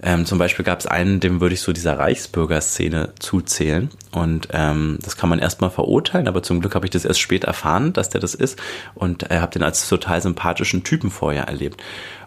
Ähm, 0.03 0.25
zum 0.25 0.37
Beispiel 0.37 0.65
gab 0.65 0.79
es 0.79 0.87
einen, 0.87 1.19
dem 1.19 1.41
würde 1.41 1.53
ich 1.53 1.61
so 1.61 1.73
dieser 1.73 1.97
Reichsbürgerszene 1.97 3.13
zuzählen. 3.19 3.89
Und 4.11 4.47
ähm, 4.51 4.99
das 5.01 5.17
kann 5.17 5.29
man 5.29 5.39
erstmal 5.39 5.71
verurteilen, 5.71 6.27
aber 6.27 6.43
zum 6.43 6.59
Glück 6.59 6.75
habe 6.75 6.85
ich 6.85 6.91
das 6.91 7.05
erst 7.05 7.19
spät 7.19 7.43
erfahren, 7.43 7.93
dass 7.93 8.09
der 8.09 8.21
das 8.21 8.35
ist. 8.35 8.59
Und 8.93 9.29
äh, 9.31 9.39
habe 9.39 9.53
den 9.53 9.63
als 9.63 9.89
total 9.89 10.21
sympathischen 10.21 10.83
Typen 10.83 11.09
vorher 11.09 11.45
erlebt. 11.45 11.81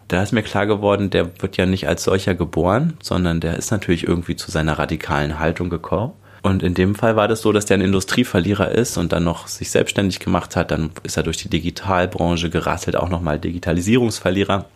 Da 0.08 0.22
ist 0.22 0.32
mir 0.32 0.42
klar 0.42 0.66
geworden, 0.66 1.10
der 1.10 1.40
wird 1.40 1.56
ja 1.56 1.64
nicht 1.64 1.88
als 1.88 2.04
solcher 2.04 2.34
geboren, 2.34 2.94
sondern 3.00 3.40
der 3.40 3.56
ist 3.56 3.70
natürlich 3.70 4.06
irgendwie 4.06 4.36
zu 4.36 4.50
seiner 4.50 4.78
radikalen 4.78 5.38
Haltung 5.38 5.70
gekommen 5.70 6.12
und 6.44 6.62
in 6.62 6.74
dem 6.74 6.94
Fall 6.94 7.16
war 7.16 7.26
das 7.26 7.40
so, 7.40 7.52
dass 7.52 7.64
der 7.64 7.78
ein 7.78 7.80
Industrieverlierer 7.80 8.70
ist 8.70 8.98
und 8.98 9.12
dann 9.14 9.24
noch 9.24 9.48
sich 9.48 9.70
selbstständig 9.70 10.20
gemacht 10.20 10.56
hat. 10.56 10.70
Dann 10.70 10.90
ist 11.02 11.16
er 11.16 11.22
durch 11.22 11.38
die 11.38 11.48
Digitalbranche 11.48 12.50
gerasselt, 12.50 12.96
auch 12.96 13.08
nochmal 13.08 13.38
Digitalisierungsverlierer. 13.38 14.66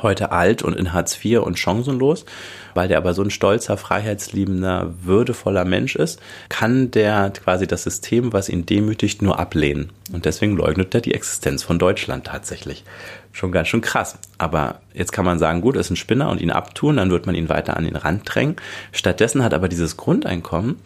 Heute 0.00 0.32
alt 0.32 0.62
und 0.62 0.74
in 0.74 0.94
Hartz 0.94 1.22
IV 1.22 1.40
und 1.40 1.58
chancenlos, 1.58 2.24
weil 2.72 2.88
der 2.88 2.96
aber 2.96 3.12
so 3.12 3.22
ein 3.22 3.30
stolzer, 3.30 3.76
freiheitsliebender, 3.76 4.94
würdevoller 5.02 5.66
Mensch 5.66 5.96
ist, 5.96 6.18
kann 6.48 6.90
der 6.90 7.30
quasi 7.30 7.66
das 7.66 7.82
System, 7.82 8.32
was 8.32 8.48
ihn 8.48 8.64
demütigt, 8.64 9.20
nur 9.20 9.38
ablehnen. 9.38 9.90
Und 10.10 10.24
deswegen 10.24 10.56
leugnet 10.56 10.94
er 10.94 11.02
die 11.02 11.12
Existenz 11.12 11.62
von 11.62 11.78
Deutschland 11.78 12.26
tatsächlich 12.26 12.84
schon 13.32 13.52
ganz 13.52 13.68
schön 13.68 13.82
krass. 13.82 14.18
Aber 14.38 14.80
jetzt 14.94 15.12
kann 15.12 15.24
man 15.24 15.38
sagen, 15.38 15.60
gut, 15.60 15.76
ist 15.76 15.90
ein 15.90 15.96
Spinner 15.96 16.30
und 16.30 16.40
ihn 16.40 16.50
abtun, 16.50 16.96
dann 16.96 17.10
wird 17.10 17.26
man 17.26 17.34
ihn 17.34 17.48
weiter 17.48 17.76
an 17.76 17.84
den 17.84 17.96
Rand 17.96 18.22
drängen. 18.24 18.56
Stattdessen 18.92 19.42
hat 19.42 19.52
aber 19.52 19.68
dieses 19.68 19.96
Grundeinkommen 19.96 20.76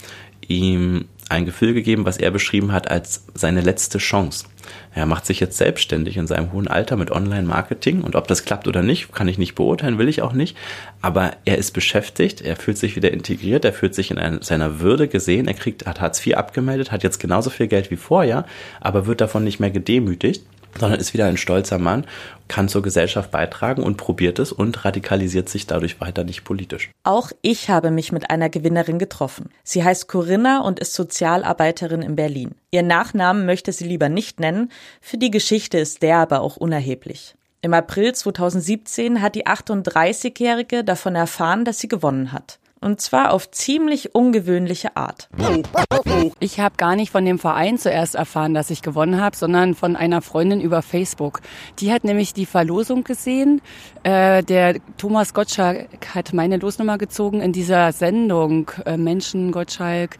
ihm 0.48 1.06
ein 1.28 1.44
Gefühl 1.44 1.74
gegeben, 1.74 2.04
was 2.04 2.18
er 2.18 2.30
beschrieben 2.30 2.72
hat 2.72 2.90
als 2.90 3.24
seine 3.34 3.60
letzte 3.60 3.98
Chance. 3.98 4.46
Er 4.94 5.06
macht 5.06 5.26
sich 5.26 5.40
jetzt 5.40 5.56
selbstständig 5.56 6.16
in 6.16 6.26
seinem 6.26 6.52
hohen 6.52 6.68
Alter 6.68 6.96
mit 6.96 7.10
Online-Marketing 7.10 8.02
und 8.02 8.16
ob 8.16 8.28
das 8.28 8.44
klappt 8.44 8.68
oder 8.68 8.82
nicht, 8.82 9.12
kann 9.12 9.28
ich 9.28 9.38
nicht 9.38 9.54
beurteilen, 9.54 9.98
will 9.98 10.08
ich 10.08 10.22
auch 10.22 10.32
nicht. 10.32 10.56
Aber 11.02 11.32
er 11.44 11.58
ist 11.58 11.72
beschäftigt, 11.72 12.40
er 12.40 12.56
fühlt 12.56 12.78
sich 12.78 12.96
wieder 12.96 13.12
integriert, 13.12 13.64
er 13.64 13.72
fühlt 13.72 13.94
sich 13.94 14.10
in 14.10 14.42
seiner 14.42 14.80
Würde 14.80 15.08
gesehen, 15.08 15.48
er 15.48 15.54
kriegt, 15.54 15.86
hat 15.86 16.00
Hartz 16.00 16.24
IV 16.26 16.36
abgemeldet, 16.36 16.92
hat 16.92 17.02
jetzt 17.02 17.18
genauso 17.18 17.50
viel 17.50 17.66
Geld 17.66 17.90
wie 17.90 17.96
vorher, 17.96 18.46
aber 18.80 19.06
wird 19.06 19.20
davon 19.20 19.44
nicht 19.44 19.60
mehr 19.60 19.70
gedemütigt 19.70 20.42
sondern 20.78 21.00
ist 21.00 21.14
wieder 21.14 21.26
ein 21.26 21.36
stolzer 21.36 21.78
Mann, 21.78 22.06
kann 22.48 22.68
zur 22.68 22.82
Gesellschaft 22.82 23.30
beitragen 23.30 23.82
und 23.82 23.96
probiert 23.96 24.38
es 24.38 24.52
und 24.52 24.84
radikalisiert 24.84 25.48
sich 25.48 25.66
dadurch 25.66 26.00
weiter 26.00 26.24
nicht 26.24 26.44
politisch. 26.44 26.90
Auch 27.02 27.32
ich 27.42 27.68
habe 27.70 27.90
mich 27.90 28.12
mit 28.12 28.30
einer 28.30 28.48
Gewinnerin 28.48 28.98
getroffen. 28.98 29.50
Sie 29.64 29.84
heißt 29.84 30.08
Corinna 30.08 30.60
und 30.60 30.78
ist 30.78 30.94
Sozialarbeiterin 30.94 32.02
in 32.02 32.16
Berlin. 32.16 32.54
Ihr 32.70 32.82
Nachnamen 32.82 33.46
möchte 33.46 33.72
sie 33.72 33.84
lieber 33.84 34.08
nicht 34.08 34.40
nennen, 34.40 34.70
für 35.00 35.18
die 35.18 35.30
Geschichte 35.30 35.78
ist 35.78 36.02
der 36.02 36.18
aber 36.18 36.40
auch 36.40 36.56
unerheblich. 36.56 37.34
Im 37.62 37.74
April 37.74 38.14
2017 38.14 39.20
hat 39.20 39.34
die 39.34 39.46
38-Jährige 39.46 40.84
davon 40.84 41.16
erfahren, 41.16 41.64
dass 41.64 41.80
sie 41.80 41.88
gewonnen 41.88 42.32
hat. 42.32 42.58
Und 42.86 43.00
zwar 43.00 43.32
auf 43.32 43.50
ziemlich 43.50 44.14
ungewöhnliche 44.14 44.96
Art. 44.96 45.28
Ich 46.38 46.60
habe 46.60 46.76
gar 46.76 46.94
nicht 46.94 47.10
von 47.10 47.24
dem 47.24 47.40
Verein 47.40 47.78
zuerst 47.78 48.14
erfahren, 48.14 48.54
dass 48.54 48.70
ich 48.70 48.80
gewonnen 48.80 49.20
habe, 49.20 49.34
sondern 49.34 49.74
von 49.74 49.96
einer 49.96 50.22
Freundin 50.22 50.60
über 50.60 50.82
Facebook. 50.82 51.40
Die 51.80 51.92
hat 51.92 52.04
nämlich 52.04 52.32
die 52.32 52.46
Verlosung 52.46 53.02
gesehen. 53.02 53.60
Äh, 54.04 54.44
der 54.44 54.76
Thomas 54.98 55.34
Gottschalk 55.34 56.14
hat 56.14 56.32
meine 56.32 56.58
Losnummer 56.58 56.96
gezogen 56.96 57.40
in 57.40 57.50
dieser 57.50 57.90
Sendung 57.90 58.70
äh, 58.84 58.96
Menschen 58.96 59.50
Gottschalk 59.50 60.18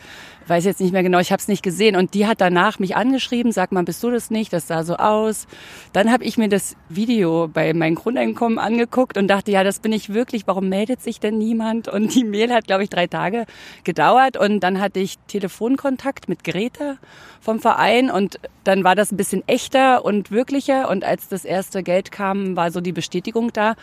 weiß 0.49 0.65
jetzt 0.65 0.81
nicht 0.81 0.93
mehr 0.93 1.03
genau, 1.03 1.19
ich 1.19 1.33
habe 1.33 1.41
es 1.41 1.49
nicht 1.49 1.62
gesehen. 1.62 1.97
Und 1.97 2.15
die 2.15 2.26
hat 2.26 2.41
danach 2.41 2.79
mich 2.79 2.97
angeschrieben, 2.97 3.53
sag 3.53 3.73
mal, 3.73 3.85
bist 3.85 4.03
du 4.03 4.11
das 4.11 4.31
nicht? 4.31 4.53
Das 4.53 4.67
sah 4.67 4.83
so 4.85 4.97
aus. 4.97 5.47
Dann 5.93 6.11
habe 6.11 6.25
ich 6.25 6.38
mir 6.38 6.49
das 6.49 6.76
Video 6.88 7.49
bei 7.49 7.73
meinem 7.75 7.95
Grundeinkommen 7.95 8.59
angeguckt 8.59 9.17
und 9.19 9.29
dachte, 9.29 9.50
ja, 9.50 9.65
das 9.65 9.81
bin 9.81 9.93
ich 9.93 10.12
wirklich. 10.12 10.47
Warum 10.47 10.69
meldet 10.69 11.03
sich 11.03 11.21
denn 11.21 11.38
niemand? 11.38 11.88
Und 11.88 12.15
die 12.15 12.25
Mail 12.25 12.53
hat, 12.53 12.67
glaube 12.67 12.85
ich, 12.85 12.91
drei 12.91 13.07
Tage 13.07 13.47
gedauert. 13.85 14.37
Und 14.37 14.61
dann 14.61 14.81
hatte 14.81 15.00
ich 15.00 15.19
Telefonkontakt 15.26 16.29
mit 16.29 16.45
Greta 16.45 16.97
vom 17.41 17.61
Verein 17.61 18.11
und 18.11 18.38
dann 18.66 18.85
war 18.85 18.94
das 18.94 19.12
ein 19.12 19.16
bisschen 19.16 19.42
echter 19.46 20.04
und 20.04 20.30
wirklicher. 20.30 20.88
Und 20.88 21.04
als 21.04 21.28
das 21.28 21.44
erste 21.44 21.82
Geld 21.82 22.11
kam, 22.11 22.56
war 22.56 22.70
so 22.70 22.80
die 22.80 22.92
Bestätigung 22.92 23.52
da. 23.52 23.75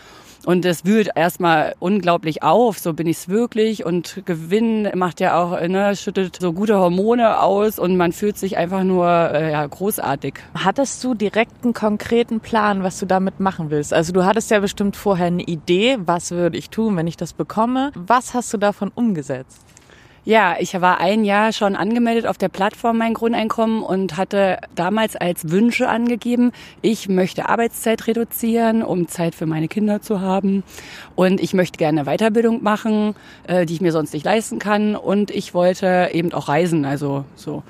Und 0.45 0.65
es 0.65 0.83
wühlt 0.83 1.09
erstmal 1.15 1.73
unglaublich 1.79 2.43
auf, 2.43 2.77
so 2.77 2.93
bin 2.93 3.07
ich 3.07 3.17
es 3.17 3.29
wirklich. 3.29 3.85
Und 3.85 4.23
Gewinn 4.25 4.89
macht 4.95 5.21
ja 5.21 5.41
auch, 5.41 5.59
ne, 5.61 5.95
schüttet 5.95 6.37
so 6.41 6.51
gute 6.51 6.77
Hormone 6.77 7.39
aus 7.39 7.79
und 7.79 7.95
man 7.95 8.11
fühlt 8.11 8.37
sich 8.37 8.57
einfach 8.57 8.83
nur 8.83 9.07
äh, 9.07 9.51
ja, 9.51 9.65
großartig. 9.65 10.35
Hattest 10.53 11.01
du 11.03 11.13
direkt 11.13 11.63
einen 11.63 11.73
konkreten 11.73 12.41
Plan, 12.41 12.83
was 12.83 12.99
du 12.99 13.05
damit 13.05 13.39
machen 13.39 13.69
willst? 13.69 13.93
Also 13.93 14.11
du 14.11 14.25
hattest 14.25 14.51
ja 14.51 14.59
bestimmt 14.59 14.97
vorher 14.97 15.27
eine 15.27 15.43
Idee, 15.43 15.97
was 16.05 16.31
würde 16.31 16.57
ich 16.57 16.69
tun, 16.69 16.97
wenn 16.97 17.07
ich 17.07 17.15
das 17.15 17.31
bekomme. 17.31 17.91
Was 17.95 18.33
hast 18.33 18.53
du 18.53 18.57
davon 18.57 18.91
umgesetzt? 18.93 19.61
Ja, 20.25 20.55
ich 20.57 20.73
war 20.79 21.01
ein 21.01 21.25
Jahr 21.25 21.51
schon 21.51 21.75
angemeldet 21.75 22.27
auf 22.27 22.37
der 22.37 22.47
Plattform 22.47 22.97
Mein 22.97 23.13
Grundeinkommen 23.13 23.83
und 23.83 24.15
hatte 24.15 24.57
damals 24.73 25.17
als 25.17 25.51
Wünsche 25.51 25.89
angegeben, 25.89 26.53
ich 26.81 27.09
möchte 27.09 27.49
Arbeitszeit 27.49 28.07
reduzieren, 28.07 28.83
um 28.83 29.09
Zeit 29.09 29.35
für 29.35 29.45
meine 29.45 29.67
Kinder 29.67 30.01
zu 30.01 30.21
haben. 30.21 30.63
Und 31.15 31.41
ich 31.41 31.53
möchte 31.53 31.77
gerne 31.77 32.05
Weiterbildung 32.05 32.63
machen, 32.63 33.15
äh, 33.47 33.65
die 33.65 33.73
ich 33.73 33.81
mir 33.81 33.91
sonst 33.91 34.13
nicht 34.13 34.23
leisten 34.23 34.59
kann. 34.59 34.95
Und 34.95 35.29
ich 35.29 35.53
wollte 35.53 36.11
eben 36.13 36.31
auch 36.31 36.47
reisen, 36.47 36.85
also 36.85 37.25
so. 37.35 37.61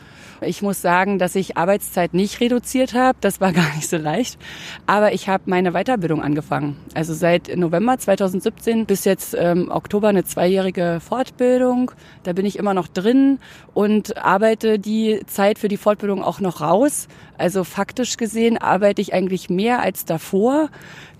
Ich 0.43 0.61
muss 0.61 0.81
sagen, 0.81 1.19
dass 1.19 1.35
ich 1.35 1.57
Arbeitszeit 1.57 2.13
nicht 2.13 2.39
reduziert 2.39 2.93
habe. 2.93 3.17
Das 3.21 3.41
war 3.41 3.51
gar 3.53 3.75
nicht 3.75 3.89
so 3.89 3.97
leicht. 3.97 4.39
Aber 4.85 5.13
ich 5.13 5.27
habe 5.27 5.43
meine 5.47 5.71
Weiterbildung 5.71 6.21
angefangen. 6.21 6.77
Also 6.93 7.13
seit 7.13 7.55
November 7.55 7.97
2017 7.97 8.85
bis 8.85 9.05
jetzt 9.05 9.35
ähm, 9.37 9.69
Oktober 9.71 10.09
eine 10.09 10.23
zweijährige 10.23 10.99
Fortbildung. 11.01 11.91
Da 12.23 12.33
bin 12.33 12.45
ich 12.45 12.57
immer 12.57 12.73
noch 12.73 12.87
drin 12.87 13.39
und 13.73 14.17
arbeite 14.17 14.79
die 14.79 15.21
Zeit 15.27 15.59
für 15.59 15.67
die 15.67 15.77
Fortbildung 15.77 16.23
auch 16.23 16.39
noch 16.39 16.61
raus. 16.61 17.07
Also 17.37 17.63
faktisch 17.63 18.17
gesehen 18.17 18.57
arbeite 18.57 19.01
ich 19.01 19.13
eigentlich 19.13 19.49
mehr 19.49 19.81
als 19.81 20.05
davor. 20.05 20.69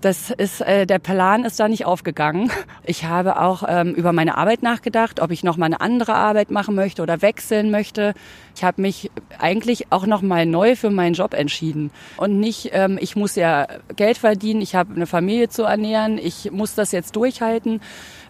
Das 0.00 0.30
ist, 0.30 0.60
äh, 0.60 0.86
der 0.86 0.98
Plan 0.98 1.44
ist 1.44 1.58
da 1.58 1.66
nicht 1.66 1.86
aufgegangen. 1.86 2.50
Ich 2.86 3.04
habe 3.04 3.40
auch 3.40 3.64
ähm, 3.66 3.94
über 3.94 4.12
meine 4.12 4.36
Arbeit 4.36 4.62
nachgedacht, 4.62 5.20
ob 5.20 5.30
ich 5.30 5.42
noch 5.42 5.56
mal 5.56 5.66
eine 5.66 5.80
andere 5.80 6.14
Arbeit 6.14 6.50
machen 6.50 6.74
möchte 6.74 7.00
oder 7.00 7.22
wechseln 7.22 7.70
möchte. 7.70 8.12
Ich 8.54 8.62
habe 8.62 8.82
mich 8.82 9.10
eigentlich 9.38 9.90
auch 9.90 10.04
noch 10.04 10.20
mal 10.20 10.44
neu 10.44 10.76
für 10.76 10.90
meinen 10.90 11.14
Job 11.14 11.32
entschieden 11.32 11.90
und 12.18 12.38
nicht, 12.38 12.70
ähm, 12.72 12.98
ich 13.00 13.16
muss 13.16 13.36
ja 13.36 13.66
Geld 13.96 14.18
verdienen, 14.18 14.60
ich 14.60 14.74
habe 14.74 14.94
eine 14.94 15.06
Familie 15.06 15.48
zu 15.48 15.62
ernähren, 15.62 16.18
ich 16.18 16.50
muss 16.52 16.74
das 16.74 16.92
jetzt 16.92 17.16
durchhalten. 17.16 17.80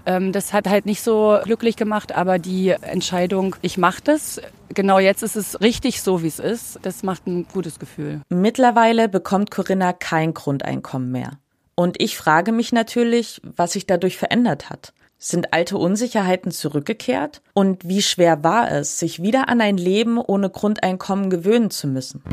Ähm, 0.06 0.32
das 0.32 0.52
hat 0.52 0.68
halt 0.68 0.86
nicht 0.86 1.02
so 1.02 1.38
glücklich 1.44 1.76
gemacht, 1.76 2.12
aber 2.12 2.38
die 2.38 2.70
Entscheidung, 2.70 3.56
ich 3.62 3.78
mache 3.78 4.02
das, 4.04 4.40
genau 4.72 4.98
jetzt 4.98 5.22
ist 5.22 5.36
es 5.36 5.60
richtig 5.60 6.02
so, 6.02 6.22
wie 6.22 6.28
es 6.28 6.38
ist, 6.38 6.78
das 6.82 7.02
macht 7.02 7.26
ein 7.26 7.46
gutes 7.52 7.78
Gefühl. 7.78 8.20
Mittlerweile 8.28 9.08
bekommt 9.08 9.50
Corinna 9.50 9.92
kein 9.92 10.34
Grundeinkommen 10.34 11.10
mehr. 11.10 11.32
Und 11.74 12.00
ich 12.00 12.16
frage 12.16 12.52
mich 12.52 12.72
natürlich, 12.72 13.40
was 13.42 13.72
sich 13.72 13.86
dadurch 13.86 14.16
verändert 14.16 14.70
hat. 14.70 14.92
Sind 15.18 15.54
alte 15.54 15.78
Unsicherheiten 15.78 16.52
zurückgekehrt? 16.52 17.40
Und 17.54 17.88
wie 17.88 18.02
schwer 18.02 18.44
war 18.44 18.70
es, 18.70 18.98
sich 18.98 19.22
wieder 19.22 19.48
an 19.48 19.60
ein 19.60 19.78
Leben 19.78 20.18
ohne 20.18 20.50
Grundeinkommen 20.50 21.30
gewöhnen 21.30 21.70
zu 21.70 21.86
müssen? 21.86 22.22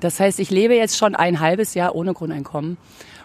Das 0.00 0.18
heißt, 0.18 0.40
ich 0.40 0.50
lebe 0.50 0.74
jetzt 0.74 0.96
schon 0.96 1.14
ein 1.14 1.40
halbes 1.40 1.74
Jahr 1.74 1.94
ohne 1.94 2.14
Grundeinkommen. 2.14 2.78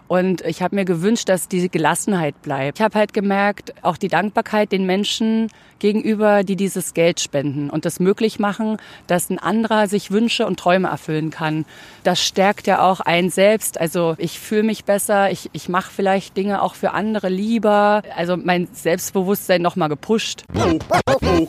Und 0.10 0.42
ich 0.42 0.64
habe 0.64 0.76
mir 0.76 0.86
gewünscht, 0.86 1.30
dass 1.30 1.48
diese 1.48 1.70
Gelassenheit 1.70 2.42
bleibt. 2.42 2.80
Ich 2.80 2.84
habe 2.84 2.98
halt 2.98 3.14
gemerkt, 3.14 3.76
auch 3.84 3.96
die 3.96 4.08
Dankbarkeit 4.08 4.72
den 4.72 4.88
Menschen 4.88 5.50
gegenüber, 5.78 6.44
die 6.44 6.56
dieses 6.56 6.96
Geld 6.96 7.20
spenden 7.20 7.70
und 7.70 7.86
das 7.86 8.00
möglich 8.00 8.40
machen, 8.40 8.78
dass 9.06 9.30
ein 9.30 9.38
anderer 9.38 9.88
sich 9.88 10.10
Wünsche 10.10 10.48
und 10.48 10.60
Träume 10.60 10.88
erfüllen 10.88 11.30
kann. 11.30 11.64
Das 12.04 12.20
stärkt 12.20 12.66
ja 12.66 12.82
auch 12.90 13.02
einen 13.02 13.30
selbst. 13.30 13.80
Also 13.80 14.16
ich 14.18 14.40
fühle 14.40 14.64
mich 14.64 14.84
besser, 14.84 15.30
ich, 15.30 15.52
ich 15.54 15.70
mache 15.70 15.92
vielleicht 15.92 16.36
Dinge 16.36 16.64
auch 16.64 16.74
für 16.74 16.92
andere 16.92 17.30
lieber. 17.30 18.02
Also 18.16 18.36
mein 18.36 18.68
Selbstbewusstsein 18.74 19.62
nochmal 19.62 19.90
gepusht. 19.90 20.44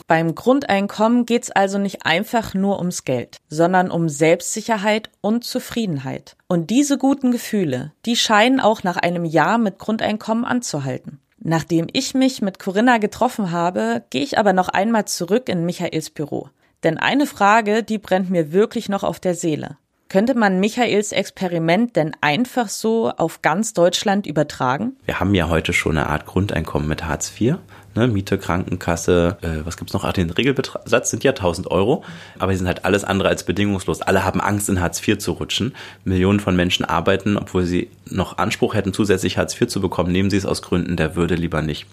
Beim 0.05 0.35
Grundeinkommen 0.35 1.25
geht's 1.25 1.49
also 1.49 1.79
nicht 1.79 2.05
einfach 2.05 2.53
nur 2.53 2.77
ums 2.77 3.05
Geld, 3.05 3.37
sondern 3.49 3.89
um 3.89 4.07
Selbstsicherheit 4.07 5.09
und 5.21 5.43
Zufriedenheit. 5.43 6.35
Und 6.51 6.69
diese 6.69 6.97
guten 6.97 7.31
Gefühle, 7.31 7.93
die 8.05 8.17
scheinen 8.17 8.59
auch 8.59 8.83
nach 8.83 8.97
einem 8.97 9.23
Jahr 9.23 9.57
mit 9.57 9.79
Grundeinkommen 9.79 10.43
anzuhalten. 10.43 11.21
Nachdem 11.39 11.87
ich 11.93 12.13
mich 12.13 12.41
mit 12.41 12.59
Corinna 12.59 12.97
getroffen 12.97 13.51
habe, 13.51 14.03
gehe 14.09 14.21
ich 14.21 14.37
aber 14.37 14.51
noch 14.51 14.67
einmal 14.67 15.05
zurück 15.05 15.47
in 15.47 15.65
Michaels 15.65 16.09
Büro. 16.09 16.49
Denn 16.83 16.97
eine 16.97 17.25
Frage, 17.25 17.83
die 17.83 17.99
brennt 17.99 18.29
mir 18.29 18.51
wirklich 18.51 18.89
noch 18.89 19.05
auf 19.05 19.21
der 19.21 19.33
Seele. 19.33 19.77
Könnte 20.09 20.35
man 20.35 20.59
Michaels 20.59 21.13
Experiment 21.13 21.95
denn 21.95 22.17
einfach 22.19 22.67
so 22.67 23.11
auf 23.11 23.41
ganz 23.41 23.71
Deutschland 23.71 24.27
übertragen? 24.27 24.97
Wir 25.05 25.21
haben 25.21 25.33
ja 25.33 25.47
heute 25.47 25.71
schon 25.71 25.97
eine 25.97 26.09
Art 26.09 26.25
Grundeinkommen 26.25 26.89
mit 26.89 27.05
Hartz 27.05 27.31
IV 27.39 27.59
ne, 27.95 28.07
Miete, 28.07 28.37
Krankenkasse, 28.37 29.37
äh, 29.41 29.65
was 29.65 29.77
gibt's 29.77 29.93
noch? 29.93 30.03
Ach, 30.03 30.13
den 30.13 30.29
Regelbesatz 30.29 31.09
sind 31.11 31.23
ja 31.23 31.31
1000 31.31 31.69
Euro, 31.69 32.03
aber 32.39 32.51
die 32.51 32.57
sind 32.57 32.67
halt 32.67 32.85
alles 32.85 33.03
andere 33.03 33.29
als 33.29 33.43
bedingungslos. 33.43 34.01
Alle 34.01 34.23
haben 34.23 34.41
Angst, 34.41 34.69
in 34.69 34.81
Hartz 34.81 35.05
IV 35.05 35.17
zu 35.17 35.33
rutschen. 35.33 35.73
Millionen 36.03 36.39
von 36.39 36.55
Menschen 36.55 36.85
arbeiten, 36.85 37.37
obwohl 37.37 37.65
sie 37.65 37.89
noch 38.09 38.37
Anspruch 38.37 38.73
hätten, 38.73 38.93
zusätzlich 38.93 39.37
Hartz 39.37 39.59
IV 39.59 39.67
zu 39.67 39.81
bekommen, 39.81 40.11
nehmen 40.11 40.29
sie 40.29 40.37
es 40.37 40.45
aus 40.45 40.61
Gründen 40.61 40.97
der 40.97 41.15
Würde 41.15 41.35
lieber 41.35 41.61
nicht. 41.61 41.85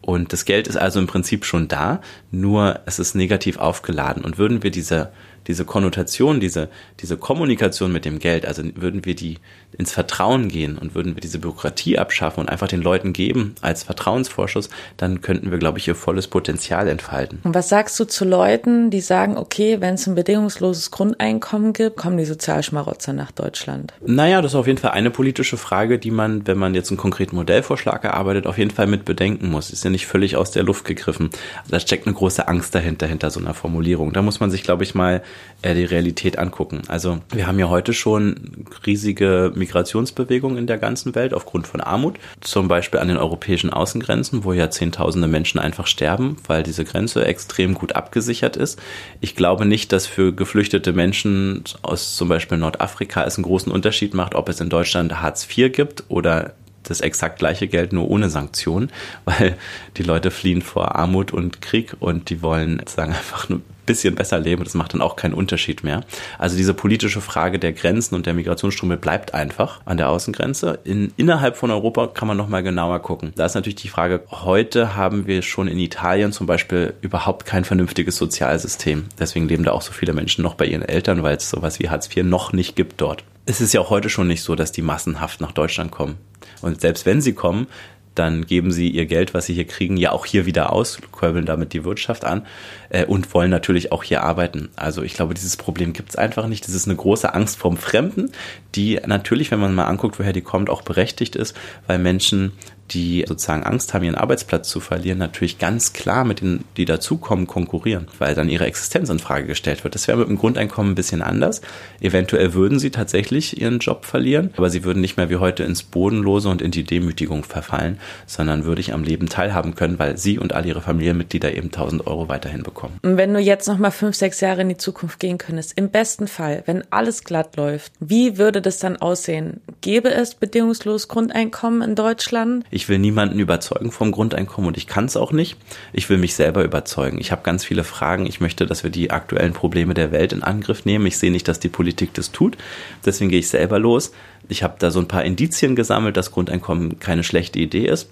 Und 0.00 0.34
das 0.34 0.44
Geld 0.44 0.68
ist 0.68 0.76
also 0.76 1.00
im 1.00 1.06
Prinzip 1.06 1.46
schon 1.46 1.66
da, 1.66 2.00
nur 2.30 2.80
es 2.84 2.98
ist 2.98 3.14
negativ 3.14 3.56
aufgeladen. 3.56 4.22
Und 4.22 4.36
würden 4.36 4.62
wir 4.62 4.70
diese 4.70 5.10
diese 5.46 5.64
Konnotation, 5.64 6.40
diese, 6.40 6.68
diese 7.00 7.16
Kommunikation 7.16 7.92
mit 7.92 8.04
dem 8.04 8.18
Geld, 8.18 8.46
also 8.46 8.62
würden 8.74 9.04
wir 9.04 9.14
die 9.14 9.38
ins 9.76 9.92
Vertrauen 9.92 10.48
gehen 10.48 10.78
und 10.78 10.94
würden 10.94 11.16
wir 11.16 11.20
diese 11.20 11.38
Bürokratie 11.38 11.98
abschaffen 11.98 12.40
und 12.40 12.48
einfach 12.48 12.68
den 12.68 12.80
Leuten 12.80 13.12
geben 13.12 13.54
als 13.60 13.82
Vertrauensvorschuss, 13.82 14.70
dann 14.96 15.20
könnten 15.20 15.50
wir, 15.50 15.58
glaube 15.58 15.78
ich, 15.78 15.88
ihr 15.88 15.94
volles 15.94 16.28
Potenzial 16.28 16.88
entfalten. 16.88 17.40
Und 17.42 17.54
was 17.54 17.68
sagst 17.68 17.98
du 17.98 18.04
zu 18.04 18.24
Leuten, 18.24 18.90
die 18.90 19.00
sagen, 19.00 19.36
okay, 19.36 19.80
wenn 19.80 19.94
es 19.94 20.06
ein 20.06 20.14
bedingungsloses 20.14 20.90
Grundeinkommen 20.90 21.72
gibt, 21.72 21.96
kommen 21.96 22.16
die 22.16 22.24
Sozialschmarotzer 22.24 23.12
nach 23.12 23.32
Deutschland? 23.32 23.92
Naja, 24.04 24.42
das 24.42 24.52
ist 24.52 24.56
auf 24.56 24.66
jeden 24.66 24.78
Fall 24.78 24.92
eine 24.92 25.10
politische 25.10 25.56
Frage, 25.56 25.98
die 25.98 26.10
man, 26.10 26.46
wenn 26.46 26.58
man 26.58 26.74
jetzt 26.74 26.90
einen 26.90 26.98
konkreten 26.98 27.36
Modellvorschlag 27.36 28.04
erarbeitet, 28.04 28.46
auf 28.46 28.58
jeden 28.58 28.70
Fall 28.70 28.86
mit 28.86 29.04
bedenken 29.04 29.50
muss. 29.50 29.70
Ist 29.70 29.84
ja 29.84 29.90
nicht 29.90 30.06
völlig 30.06 30.36
aus 30.36 30.50
der 30.50 30.62
Luft 30.62 30.84
gegriffen. 30.84 31.30
Da 31.68 31.80
steckt 31.80 32.06
eine 32.06 32.14
große 32.14 32.46
Angst 32.46 32.74
dahinter, 32.74 33.06
hinter 33.06 33.30
so 33.30 33.40
einer 33.40 33.54
Formulierung. 33.54 34.12
Da 34.12 34.22
muss 34.22 34.40
man 34.40 34.50
sich, 34.50 34.62
glaube 34.62 34.84
ich, 34.84 34.94
mal 34.94 35.22
äh, 35.62 35.74
die 35.74 35.84
Realität 35.84 36.38
angucken. 36.38 36.82
Also 36.88 37.20
wir 37.32 37.46
haben 37.46 37.58
ja 37.58 37.68
heute 37.68 37.94
schon 37.94 38.66
riesige 38.86 39.52
Migrationsbewegungen 39.54 40.58
in 40.58 40.66
der 40.66 40.78
ganzen 40.78 41.14
Welt 41.14 41.32
aufgrund 41.32 41.66
von 41.66 41.80
Armut, 41.80 42.16
zum 42.40 42.68
Beispiel 42.68 43.00
an 43.00 43.08
den 43.08 43.16
europäischen 43.16 43.70
Außengrenzen, 43.70 44.44
wo 44.44 44.52
ja 44.52 44.70
Zehntausende 44.70 45.28
Menschen 45.28 45.58
einfach 45.58 45.86
sterben, 45.86 46.36
weil 46.46 46.62
diese 46.62 46.84
Grenze 46.84 47.24
extrem 47.24 47.74
gut 47.74 47.94
abgesichert 47.94 48.56
ist. 48.56 48.80
Ich 49.20 49.36
glaube 49.36 49.64
nicht, 49.64 49.92
dass 49.92 50.06
für 50.06 50.34
geflüchtete 50.34 50.92
Menschen 50.92 51.64
aus 51.82 52.16
zum 52.16 52.28
Beispiel 52.28 52.58
Nordafrika 52.58 53.24
es 53.24 53.36
einen 53.36 53.44
großen 53.44 53.72
Unterschied 53.72 54.14
macht, 54.14 54.34
ob 54.34 54.48
es 54.48 54.60
in 54.60 54.68
Deutschland 54.68 55.22
Hartz 55.22 55.48
IV 55.48 55.72
gibt 55.72 56.04
oder 56.08 56.54
das 56.82 57.00
exakt 57.00 57.38
gleiche 57.38 57.68
Geld 57.68 57.92
nur 57.92 58.10
ohne 58.10 58.30
Sanktionen, 58.30 58.90
weil 59.24 59.56
die 59.96 60.02
Leute 60.02 60.30
fliehen 60.30 60.62
vor 60.62 60.94
Armut 60.94 61.32
und 61.32 61.62
Krieg 61.62 61.96
und 62.00 62.30
die 62.30 62.42
wollen 62.42 62.82
sagen 62.86 63.12
einfach 63.12 63.48
nur 63.48 63.60
bisschen 63.86 64.14
besser 64.14 64.38
leben. 64.38 64.64
Das 64.64 64.74
macht 64.74 64.94
dann 64.94 65.00
auch 65.00 65.16
keinen 65.16 65.34
Unterschied 65.34 65.84
mehr. 65.84 66.02
Also 66.38 66.56
diese 66.56 66.74
politische 66.74 67.20
Frage 67.20 67.58
der 67.58 67.72
Grenzen 67.72 68.14
und 68.14 68.26
der 68.26 68.34
Migrationsströme 68.34 68.96
bleibt 68.96 69.34
einfach 69.34 69.80
an 69.84 69.96
der 69.96 70.08
Außengrenze. 70.08 70.78
In, 70.84 71.12
innerhalb 71.16 71.56
von 71.56 71.70
Europa 71.70 72.08
kann 72.08 72.28
man 72.28 72.36
nochmal 72.36 72.62
genauer 72.62 73.00
gucken. 73.00 73.32
Da 73.36 73.46
ist 73.46 73.54
natürlich 73.54 73.76
die 73.76 73.88
Frage, 73.88 74.22
heute 74.30 74.96
haben 74.96 75.26
wir 75.26 75.42
schon 75.42 75.68
in 75.68 75.78
Italien 75.78 76.32
zum 76.32 76.46
Beispiel 76.46 76.94
überhaupt 77.00 77.46
kein 77.46 77.64
vernünftiges 77.64 78.16
Sozialsystem. 78.16 79.06
Deswegen 79.18 79.48
leben 79.48 79.64
da 79.64 79.72
auch 79.72 79.82
so 79.82 79.92
viele 79.92 80.12
Menschen 80.12 80.42
noch 80.42 80.54
bei 80.54 80.66
ihren 80.66 80.82
Eltern, 80.82 81.22
weil 81.22 81.36
es 81.36 81.50
sowas 81.50 81.78
wie 81.80 81.88
Hartz 81.88 82.08
IV 82.14 82.24
noch 82.24 82.52
nicht 82.52 82.76
gibt 82.76 83.00
dort. 83.00 83.24
Es 83.46 83.60
ist 83.60 83.74
ja 83.74 83.80
auch 83.80 83.90
heute 83.90 84.08
schon 84.08 84.26
nicht 84.26 84.42
so, 84.42 84.54
dass 84.54 84.72
die 84.72 84.82
massenhaft 84.82 85.40
nach 85.40 85.52
Deutschland 85.52 85.90
kommen. 85.90 86.16
Und 86.62 86.80
selbst 86.80 87.04
wenn 87.04 87.20
sie 87.20 87.34
kommen, 87.34 87.66
dann 88.14 88.46
geben 88.46 88.72
sie 88.72 88.88
ihr 88.90 89.06
Geld, 89.06 89.34
was 89.34 89.46
sie 89.46 89.54
hier 89.54 89.66
kriegen, 89.66 89.96
ja 89.96 90.12
auch 90.12 90.26
hier 90.26 90.46
wieder 90.46 90.72
aus, 90.72 90.98
kurbeln 91.10 91.46
damit 91.46 91.72
die 91.72 91.84
Wirtschaft 91.84 92.24
an 92.24 92.46
äh, 92.90 93.04
und 93.04 93.32
wollen 93.34 93.50
natürlich 93.50 93.92
auch 93.92 94.04
hier 94.04 94.22
arbeiten. 94.22 94.68
Also 94.76 95.02
ich 95.02 95.14
glaube, 95.14 95.34
dieses 95.34 95.56
Problem 95.56 95.92
gibt 95.92 96.10
es 96.10 96.16
einfach 96.16 96.46
nicht. 96.46 96.66
Das 96.66 96.74
ist 96.74 96.86
eine 96.86 96.96
große 96.96 97.34
Angst 97.34 97.58
vom 97.58 97.76
Fremden, 97.76 98.30
die 98.74 99.00
natürlich, 99.06 99.50
wenn 99.50 99.60
man 99.60 99.74
mal 99.74 99.86
anguckt, 99.86 100.18
woher 100.18 100.32
die 100.32 100.42
kommt, 100.42 100.70
auch 100.70 100.82
berechtigt 100.82 101.36
ist, 101.36 101.56
weil 101.86 101.98
Menschen 101.98 102.52
die 102.90 103.24
sozusagen 103.26 103.62
Angst 103.62 103.94
haben, 103.94 104.04
ihren 104.04 104.14
Arbeitsplatz 104.14 104.68
zu 104.68 104.80
verlieren, 104.80 105.18
natürlich 105.18 105.58
ganz 105.58 105.92
klar 105.92 106.24
mit 106.24 106.40
denen, 106.40 106.64
die 106.76 106.84
dazukommen, 106.84 107.46
konkurrieren, 107.46 108.08
weil 108.18 108.34
dann 108.34 108.48
ihre 108.48 108.66
Existenz 108.66 109.08
in 109.08 109.18
Frage 109.18 109.46
gestellt 109.46 109.84
wird. 109.84 109.94
Das 109.94 110.06
wäre 110.06 110.18
mit 110.18 110.28
dem 110.28 110.38
Grundeinkommen 110.38 110.92
ein 110.92 110.94
bisschen 110.94 111.22
anders. 111.22 111.62
Eventuell 112.00 112.54
würden 112.54 112.78
sie 112.78 112.90
tatsächlich 112.90 113.60
ihren 113.60 113.78
Job 113.78 114.04
verlieren, 114.04 114.52
aber 114.56 114.70
sie 114.70 114.84
würden 114.84 115.00
nicht 115.00 115.16
mehr 115.16 115.30
wie 115.30 115.36
heute 115.36 115.64
ins 115.64 115.82
Bodenlose 115.82 116.48
und 116.48 116.62
in 116.62 116.70
die 116.70 116.84
Demütigung 116.84 117.44
verfallen, 117.44 117.98
sondern 118.26 118.64
würde 118.64 118.80
ich 118.80 118.92
am 118.92 119.02
Leben 119.02 119.28
teilhaben 119.28 119.74
können, 119.74 119.98
weil 119.98 120.18
sie 120.18 120.38
und 120.38 120.52
all 120.52 120.66
ihre 120.66 120.82
Familienmitglieder 120.82 121.54
eben 121.54 121.68
1000 121.68 122.06
Euro 122.06 122.28
weiterhin 122.28 122.62
bekommen. 122.62 122.98
Und 123.02 123.16
wenn 123.16 123.32
du 123.32 123.40
jetzt 123.40 123.66
noch 123.66 123.78
mal 123.78 123.90
fünf, 123.90 124.16
sechs 124.16 124.40
Jahre 124.40 124.62
in 124.62 124.68
die 124.68 124.76
Zukunft 124.76 125.18
gehen 125.20 125.38
könntest, 125.38 125.72
im 125.76 125.90
besten 125.90 126.28
Fall, 126.28 126.62
wenn 126.66 126.84
alles 126.90 127.24
glatt 127.24 127.56
läuft, 127.56 127.92
wie 128.00 128.38
würde 128.38 128.60
das 128.60 128.78
dann 128.78 128.96
aussehen? 128.96 129.60
Gäbe 129.80 130.10
es 130.12 130.34
bedingungslos 130.34 131.08
Grundeinkommen 131.08 131.82
in 131.82 131.94
Deutschland? 131.94 132.64
Ich 132.74 132.88
will 132.88 132.98
niemanden 132.98 133.38
überzeugen 133.38 133.92
vom 133.92 134.10
Grundeinkommen 134.10 134.66
und 134.66 134.76
ich 134.76 134.88
kann 134.88 135.04
es 135.04 135.16
auch 135.16 135.30
nicht. 135.30 135.56
Ich 135.92 136.10
will 136.10 136.18
mich 136.18 136.34
selber 136.34 136.64
überzeugen. 136.64 137.20
Ich 137.20 137.30
habe 137.30 137.44
ganz 137.44 137.64
viele 137.64 137.84
Fragen. 137.84 138.26
Ich 138.26 138.40
möchte, 138.40 138.66
dass 138.66 138.82
wir 138.82 138.90
die 138.90 139.12
aktuellen 139.12 139.52
Probleme 139.52 139.94
der 139.94 140.10
Welt 140.10 140.32
in 140.32 140.42
Angriff 140.42 140.84
nehmen. 140.84 141.06
Ich 141.06 141.16
sehe 141.16 141.30
nicht, 141.30 141.46
dass 141.46 141.60
die 141.60 141.68
Politik 141.68 142.14
das 142.14 142.32
tut. 142.32 142.58
Deswegen 143.06 143.30
gehe 143.30 143.38
ich 143.38 143.48
selber 143.48 143.78
los. 143.78 144.10
Ich 144.48 144.64
habe 144.64 144.74
da 144.80 144.90
so 144.90 144.98
ein 144.98 145.06
paar 145.06 145.22
Indizien 145.22 145.76
gesammelt, 145.76 146.16
dass 146.16 146.32
Grundeinkommen 146.32 146.98
keine 146.98 147.22
schlechte 147.22 147.60
Idee 147.60 147.86
ist. 147.86 148.10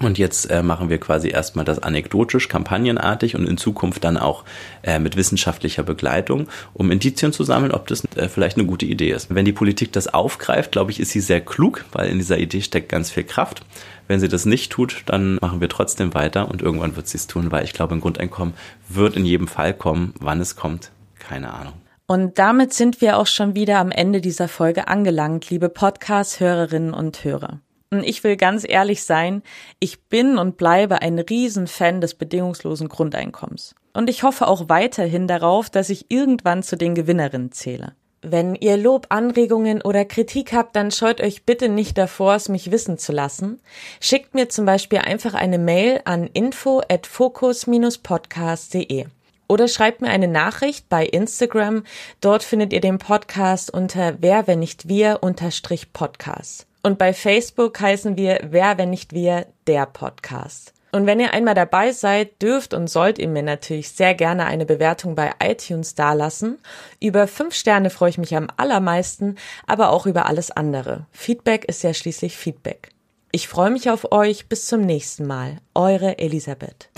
Und 0.00 0.16
jetzt 0.16 0.48
äh, 0.50 0.62
machen 0.62 0.90
wir 0.90 0.98
quasi 0.98 1.28
erstmal 1.28 1.64
das 1.64 1.80
anekdotisch, 1.80 2.48
kampagnenartig 2.48 3.34
und 3.34 3.46
in 3.48 3.58
Zukunft 3.58 4.04
dann 4.04 4.16
auch 4.16 4.44
äh, 4.82 4.98
mit 4.98 5.16
wissenschaftlicher 5.16 5.82
Begleitung, 5.82 6.48
um 6.72 6.92
Indizien 6.92 7.32
zu 7.32 7.42
sammeln, 7.42 7.72
ob 7.72 7.88
das 7.88 8.04
äh, 8.14 8.28
vielleicht 8.28 8.56
eine 8.56 8.66
gute 8.66 8.86
Idee 8.86 9.10
ist. 9.10 9.34
Wenn 9.34 9.44
die 9.44 9.52
Politik 9.52 9.92
das 9.92 10.12
aufgreift, 10.14 10.72
glaube 10.72 10.92
ich, 10.92 11.00
ist 11.00 11.10
sie 11.10 11.20
sehr 11.20 11.40
klug, 11.40 11.84
weil 11.92 12.10
in 12.10 12.18
dieser 12.18 12.38
Idee 12.38 12.60
steckt 12.60 12.90
ganz 12.90 13.10
viel 13.10 13.24
Kraft. 13.24 13.62
Wenn 14.06 14.20
sie 14.20 14.28
das 14.28 14.46
nicht 14.46 14.70
tut, 14.70 15.02
dann 15.06 15.36
machen 15.40 15.60
wir 15.60 15.68
trotzdem 15.68 16.14
weiter 16.14 16.48
und 16.48 16.62
irgendwann 16.62 16.96
wird 16.96 17.08
sie 17.08 17.18
es 17.18 17.26
tun, 17.26 17.50
weil 17.50 17.64
ich 17.64 17.72
glaube, 17.72 17.94
ein 17.94 18.00
Grundeinkommen 18.00 18.54
wird 18.88 19.16
in 19.16 19.24
jedem 19.24 19.48
Fall 19.48 19.74
kommen. 19.74 20.14
Wann 20.20 20.40
es 20.40 20.54
kommt, 20.54 20.92
keine 21.18 21.52
Ahnung. 21.52 21.74
Und 22.06 22.38
damit 22.38 22.72
sind 22.72 23.02
wir 23.02 23.18
auch 23.18 23.26
schon 23.26 23.54
wieder 23.54 23.78
am 23.78 23.90
Ende 23.90 24.22
dieser 24.22 24.48
Folge 24.48 24.88
angelangt, 24.88 25.50
liebe 25.50 25.68
Podcast-Hörerinnen 25.68 26.94
und 26.94 27.22
Hörer. 27.22 27.60
Ich 27.90 28.22
will 28.22 28.36
ganz 28.36 28.66
ehrlich 28.68 29.02
sein, 29.02 29.42
ich 29.80 30.02
bin 30.04 30.38
und 30.38 30.58
bleibe 30.58 31.00
ein 31.00 31.18
Riesenfan 31.18 32.02
des 32.02 32.14
bedingungslosen 32.14 32.88
Grundeinkommens. 32.88 33.74
Und 33.94 34.10
ich 34.10 34.22
hoffe 34.22 34.46
auch 34.46 34.68
weiterhin 34.68 35.26
darauf, 35.26 35.70
dass 35.70 35.88
ich 35.88 36.10
irgendwann 36.10 36.62
zu 36.62 36.76
den 36.76 36.94
Gewinnerinnen 36.94 37.50
zähle. 37.50 37.94
Wenn 38.20 38.56
ihr 38.56 38.76
Lob, 38.76 39.06
Anregungen 39.10 39.80
oder 39.80 40.04
Kritik 40.04 40.52
habt, 40.52 40.74
dann 40.76 40.90
scheut 40.90 41.20
euch 41.20 41.44
bitte 41.44 41.68
nicht 41.68 41.96
davor, 41.96 42.34
es 42.34 42.48
mich 42.48 42.72
wissen 42.72 42.98
zu 42.98 43.12
lassen. 43.12 43.60
Schickt 44.00 44.34
mir 44.34 44.48
zum 44.48 44.66
Beispiel 44.66 44.98
einfach 44.98 45.34
eine 45.34 45.58
Mail 45.58 46.00
an 46.04 46.26
info 46.26 46.82
at 46.88 47.06
focus-podcast.de 47.06 49.06
oder 49.48 49.66
schreibt 49.66 50.02
mir 50.02 50.10
eine 50.10 50.28
Nachricht 50.28 50.88
bei 50.88 51.06
Instagram. 51.06 51.84
Dort 52.20 52.42
findet 52.42 52.72
ihr 52.72 52.80
den 52.80 52.98
Podcast 52.98 53.72
unter 53.72 54.16
wer, 54.20 54.46
wenn 54.46 54.58
nicht 54.58 54.88
wir, 54.88 55.18
unterstrich 55.22 55.92
Podcast. 55.92 56.66
Und 56.82 56.98
bei 56.98 57.12
Facebook 57.12 57.80
heißen 57.80 58.16
wir 58.16 58.40
Wer, 58.50 58.78
wenn 58.78 58.90
nicht 58.90 59.12
wir, 59.12 59.46
der 59.66 59.86
Podcast. 59.86 60.74
Und 60.90 61.06
wenn 61.06 61.20
ihr 61.20 61.34
einmal 61.34 61.54
dabei 61.54 61.92
seid, 61.92 62.40
dürft 62.40 62.72
und 62.72 62.88
sollt 62.88 63.18
ihr 63.18 63.28
mir 63.28 63.42
natürlich 63.42 63.90
sehr 63.90 64.14
gerne 64.14 64.46
eine 64.46 64.64
Bewertung 64.64 65.14
bei 65.14 65.32
iTunes 65.42 65.94
dalassen. 65.94 66.58
Über 66.98 67.28
fünf 67.28 67.54
Sterne 67.54 67.90
freue 67.90 68.10
ich 68.10 68.18
mich 68.18 68.34
am 68.34 68.48
allermeisten, 68.56 69.36
aber 69.66 69.90
auch 69.90 70.06
über 70.06 70.26
alles 70.26 70.50
andere. 70.50 71.06
Feedback 71.12 71.66
ist 71.66 71.82
ja 71.82 71.92
schließlich 71.92 72.36
Feedback. 72.36 72.90
Ich 73.32 73.48
freue 73.48 73.70
mich 73.70 73.90
auf 73.90 74.10
euch. 74.12 74.48
Bis 74.48 74.66
zum 74.66 74.80
nächsten 74.80 75.26
Mal. 75.26 75.58
Eure 75.74 76.18
Elisabeth. 76.18 76.88